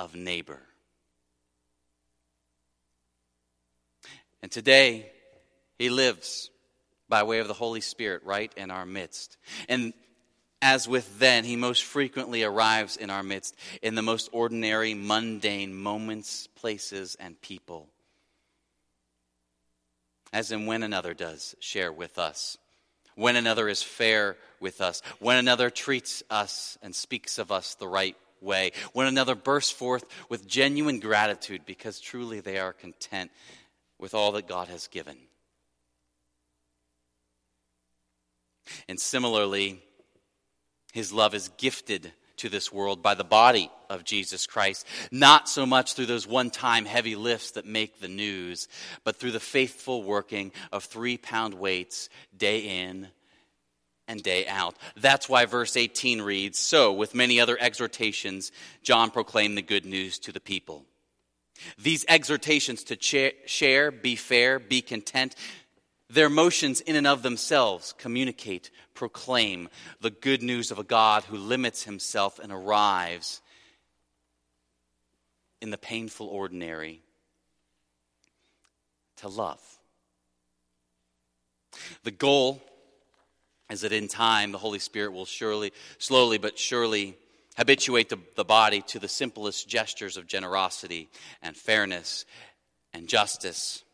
of 0.00 0.14
neighbor. 0.14 0.58
And 4.42 4.50
today, 4.50 5.10
he 5.78 5.90
lives 5.90 6.50
by 7.06 7.22
way 7.22 7.40
of 7.40 7.48
the 7.48 7.54
Holy 7.54 7.82
Spirit 7.82 8.22
right 8.24 8.50
in 8.56 8.70
our 8.70 8.86
midst. 8.86 9.36
And 9.68 9.92
as 10.62 10.88
with 10.88 11.18
then, 11.18 11.44
he 11.44 11.54
most 11.54 11.84
frequently 11.84 12.42
arrives 12.42 12.96
in 12.96 13.10
our 13.10 13.22
midst 13.22 13.54
in 13.82 13.94
the 13.94 14.02
most 14.02 14.30
ordinary, 14.32 14.94
mundane 14.94 15.74
moments, 15.74 16.46
places, 16.56 17.14
and 17.20 17.38
people. 17.42 17.86
As 20.32 20.50
in 20.50 20.64
when 20.64 20.82
another 20.82 21.12
does 21.12 21.54
share 21.60 21.92
with 21.92 22.18
us, 22.18 22.56
when 23.16 23.36
another 23.36 23.68
is 23.68 23.82
fair 23.82 24.38
with 24.60 24.80
us, 24.80 25.02
when 25.18 25.36
another 25.36 25.68
treats 25.68 26.22
us 26.30 26.78
and 26.82 26.94
speaks 26.94 27.38
of 27.38 27.52
us 27.52 27.74
the 27.74 27.88
right 27.88 28.16
way, 28.40 28.72
when 28.92 29.06
another 29.06 29.34
bursts 29.34 29.70
forth 29.70 30.04
with 30.28 30.46
genuine 30.46 31.00
gratitude 31.00 31.62
because 31.66 32.00
truly 32.00 32.40
they 32.40 32.58
are 32.58 32.72
content 32.72 33.30
with 33.98 34.14
all 34.14 34.32
that 34.32 34.48
God 34.48 34.68
has 34.68 34.86
given. 34.88 35.16
And 38.88 38.98
similarly, 38.98 39.82
his 40.92 41.12
love 41.12 41.34
is 41.34 41.50
gifted 41.56 42.12
to 42.40 42.48
this 42.48 42.72
world 42.72 43.02
by 43.02 43.14
the 43.14 43.24
body 43.24 43.70
of 43.90 44.04
Jesus 44.04 44.46
Christ, 44.46 44.86
not 45.10 45.48
so 45.48 45.66
much 45.66 45.94
through 45.94 46.06
those 46.06 46.26
one 46.26 46.50
time 46.50 46.86
heavy 46.86 47.14
lifts 47.14 47.52
that 47.52 47.66
make 47.66 48.00
the 48.00 48.08
news, 48.08 48.66
but 49.04 49.16
through 49.16 49.32
the 49.32 49.40
faithful 49.40 50.02
working 50.02 50.52
of 50.72 50.84
three 50.84 51.18
pound 51.18 51.54
weights 51.54 52.08
day 52.36 52.60
in 52.60 53.08
and 54.10 54.22
day 54.22 54.46
out. 54.46 54.74
That's 54.96 55.28
why 55.28 55.46
verse 55.46 55.76
18 55.76 56.20
reads 56.20 56.58
So, 56.58 56.92
with 56.92 57.14
many 57.14 57.40
other 57.40 57.56
exhortations, 57.58 58.50
John 58.82 59.10
proclaimed 59.10 59.56
the 59.56 59.62
good 59.62 59.86
news 59.86 60.18
to 60.20 60.32
the 60.32 60.40
people. 60.40 60.84
These 61.78 62.04
exhortations 62.08 62.84
to 62.84 63.32
share, 63.46 63.90
be 63.90 64.16
fair, 64.16 64.58
be 64.58 64.82
content, 64.82 65.36
their 66.08 66.28
motions 66.28 66.80
in 66.80 66.96
and 66.96 67.06
of 67.06 67.22
themselves 67.22 67.94
communicate, 67.96 68.70
proclaim 68.94 69.68
the 70.00 70.10
good 70.10 70.42
news 70.42 70.72
of 70.72 70.78
a 70.78 70.84
God 70.84 71.24
who 71.24 71.36
limits 71.36 71.84
himself 71.84 72.40
and 72.40 72.50
arrives 72.50 73.40
in 75.60 75.70
the 75.70 75.78
painful 75.78 76.26
ordinary 76.26 77.02
to 79.18 79.28
love. 79.28 79.60
The 82.02 82.10
goal 82.10 82.60
is 83.70 83.82
that 83.82 83.92
in 83.92 84.08
time 84.08 84.52
the 84.52 84.58
Holy 84.58 84.78
Spirit 84.78 85.12
will 85.12 85.24
surely, 85.24 85.72
slowly 85.98 86.38
but 86.38 86.58
surely 86.58 87.16
habituate 87.56 88.08
the, 88.08 88.18
the 88.36 88.44
body 88.44 88.82
to 88.82 88.98
the 88.98 89.08
simplest 89.08 89.68
gestures 89.68 90.16
of 90.16 90.26
generosity 90.26 91.08
and 91.42 91.56
fairness 91.56 92.24
and 92.92 93.08
justice. 93.08 93.84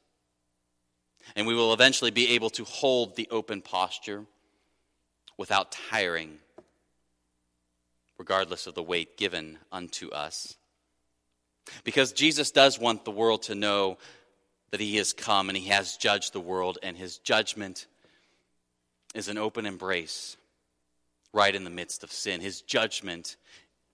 And 1.34 1.46
we 1.46 1.54
will 1.54 1.72
eventually 1.74 2.10
be 2.10 2.30
able 2.30 2.50
to 2.50 2.64
hold 2.64 3.16
the 3.16 3.28
open 3.30 3.60
posture 3.60 4.24
without 5.36 5.72
tiring, 5.90 6.38
regardless 8.18 8.66
of 8.66 8.74
the 8.74 8.82
weight 8.82 9.16
given 9.16 9.58
unto 9.70 10.08
us. 10.10 10.56
Because 11.84 12.12
Jesus 12.12 12.50
does 12.50 12.78
want 12.78 13.04
the 13.04 13.10
world 13.10 13.42
to 13.44 13.54
know 13.54 13.98
that 14.70 14.80
he 14.80 14.96
has 14.96 15.12
come 15.12 15.48
and 15.48 15.58
he 15.58 15.68
has 15.68 15.96
judged 15.96 16.32
the 16.32 16.40
world, 16.40 16.78
and 16.82 16.96
his 16.96 17.18
judgment 17.18 17.86
is 19.16 19.28
an 19.28 19.38
open 19.38 19.64
embrace 19.64 20.36
right 21.32 21.54
in 21.54 21.64
the 21.64 21.70
midst 21.70 22.04
of 22.04 22.12
sin. 22.12 22.38
His 22.42 22.60
judgment 22.60 23.36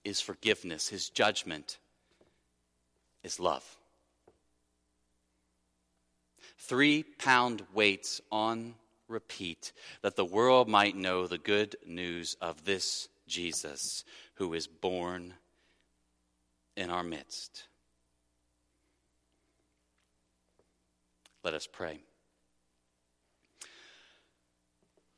is 0.03 0.19
forgiveness, 0.19 0.89
His 0.89 1.09
judgment 1.09 1.77
is 3.23 3.39
love. 3.39 3.63
Three 6.59 7.03
pound 7.03 7.63
weights 7.73 8.19
on 8.31 8.75
repeat 9.07 9.71
that 10.01 10.17
the 10.17 10.25
world 10.25 10.67
might 10.67 10.95
know 10.95 11.25
the 11.25 11.37
good 11.37 11.77
news 11.85 12.35
of 12.41 12.65
this 12.65 13.07
Jesus 13.25 14.03
who 14.35 14.53
is 14.53 14.67
born 14.67 15.33
in 16.75 16.89
our 16.89 17.03
midst. 17.03 17.63
Let 21.45 21.53
us 21.53 21.67
pray. 21.71 22.01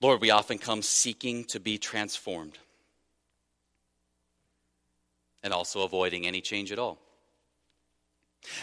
Lord, 0.02 0.22
we 0.22 0.30
often 0.30 0.58
come 0.58 0.82
seeking 0.82 1.46
to 1.46 1.60
be 1.60 1.78
transformed 1.78 2.58
and 5.44 5.54
also 5.54 5.84
avoiding 5.84 6.28
any 6.28 6.42
change 6.42 6.72
at 6.72 6.80
all. 6.80 7.00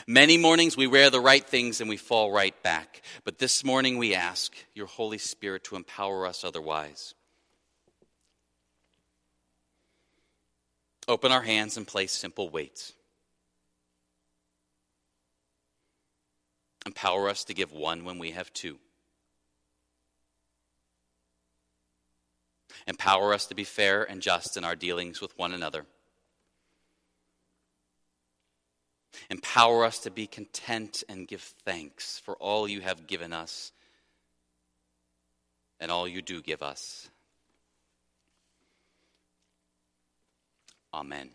Many 0.07 0.37
mornings 0.37 0.77
we 0.77 0.87
wear 0.87 1.11
the 1.11 1.21
right 1.21 1.45
things 1.45 1.81
and 1.81 1.89
we 1.89 1.97
fall 1.97 2.33
right 2.33 2.61
back. 2.63 3.03
But 3.25 3.39
this 3.39 3.65
morning 3.65 3.99
we 3.99 4.15
ask 4.15 4.55
your 4.75 4.87
Holy 4.87 5.19
Spirit 5.19 5.65
to 5.65 5.77
empower 5.77 6.27
us 6.27 6.45
otherwise. 6.45 7.15
Open 11.09 11.33
our 11.33 11.43
hands 11.43 11.77
and 11.77 11.87
place 11.87 12.13
simple 12.13 12.49
weights. 12.49 12.93
Empower 16.87 17.29
us 17.29 17.45
to 17.45 17.55
give 17.55 17.73
one 17.73 18.05
when 18.05 18.19
we 18.19 18.33
have 18.33 18.53
two. 18.53 18.79
Empower 22.87 23.33
us 23.33 23.47
to 23.47 23.55
be 23.55 23.65
fair 23.65 24.03
and 24.03 24.21
just 24.21 24.57
in 24.57 24.65
our 24.65 24.77
dealings 24.77 25.21
with 25.21 25.37
one 25.39 25.53
another. 25.53 25.87
Empower 29.31 29.85
us 29.85 30.01
to 30.01 30.11
be 30.11 30.27
content 30.27 31.05
and 31.09 31.29
give 31.29 31.43
thanks 31.65 32.19
for 32.19 32.35
all 32.37 32.67
you 32.67 32.81
have 32.81 33.07
given 33.07 33.33
us 33.33 33.73
and 35.81 35.91
all 35.91 36.09
you 36.09 36.23
do 36.23 36.41
give 36.41 36.63
us. 36.63 37.09
Amen. 40.95 41.31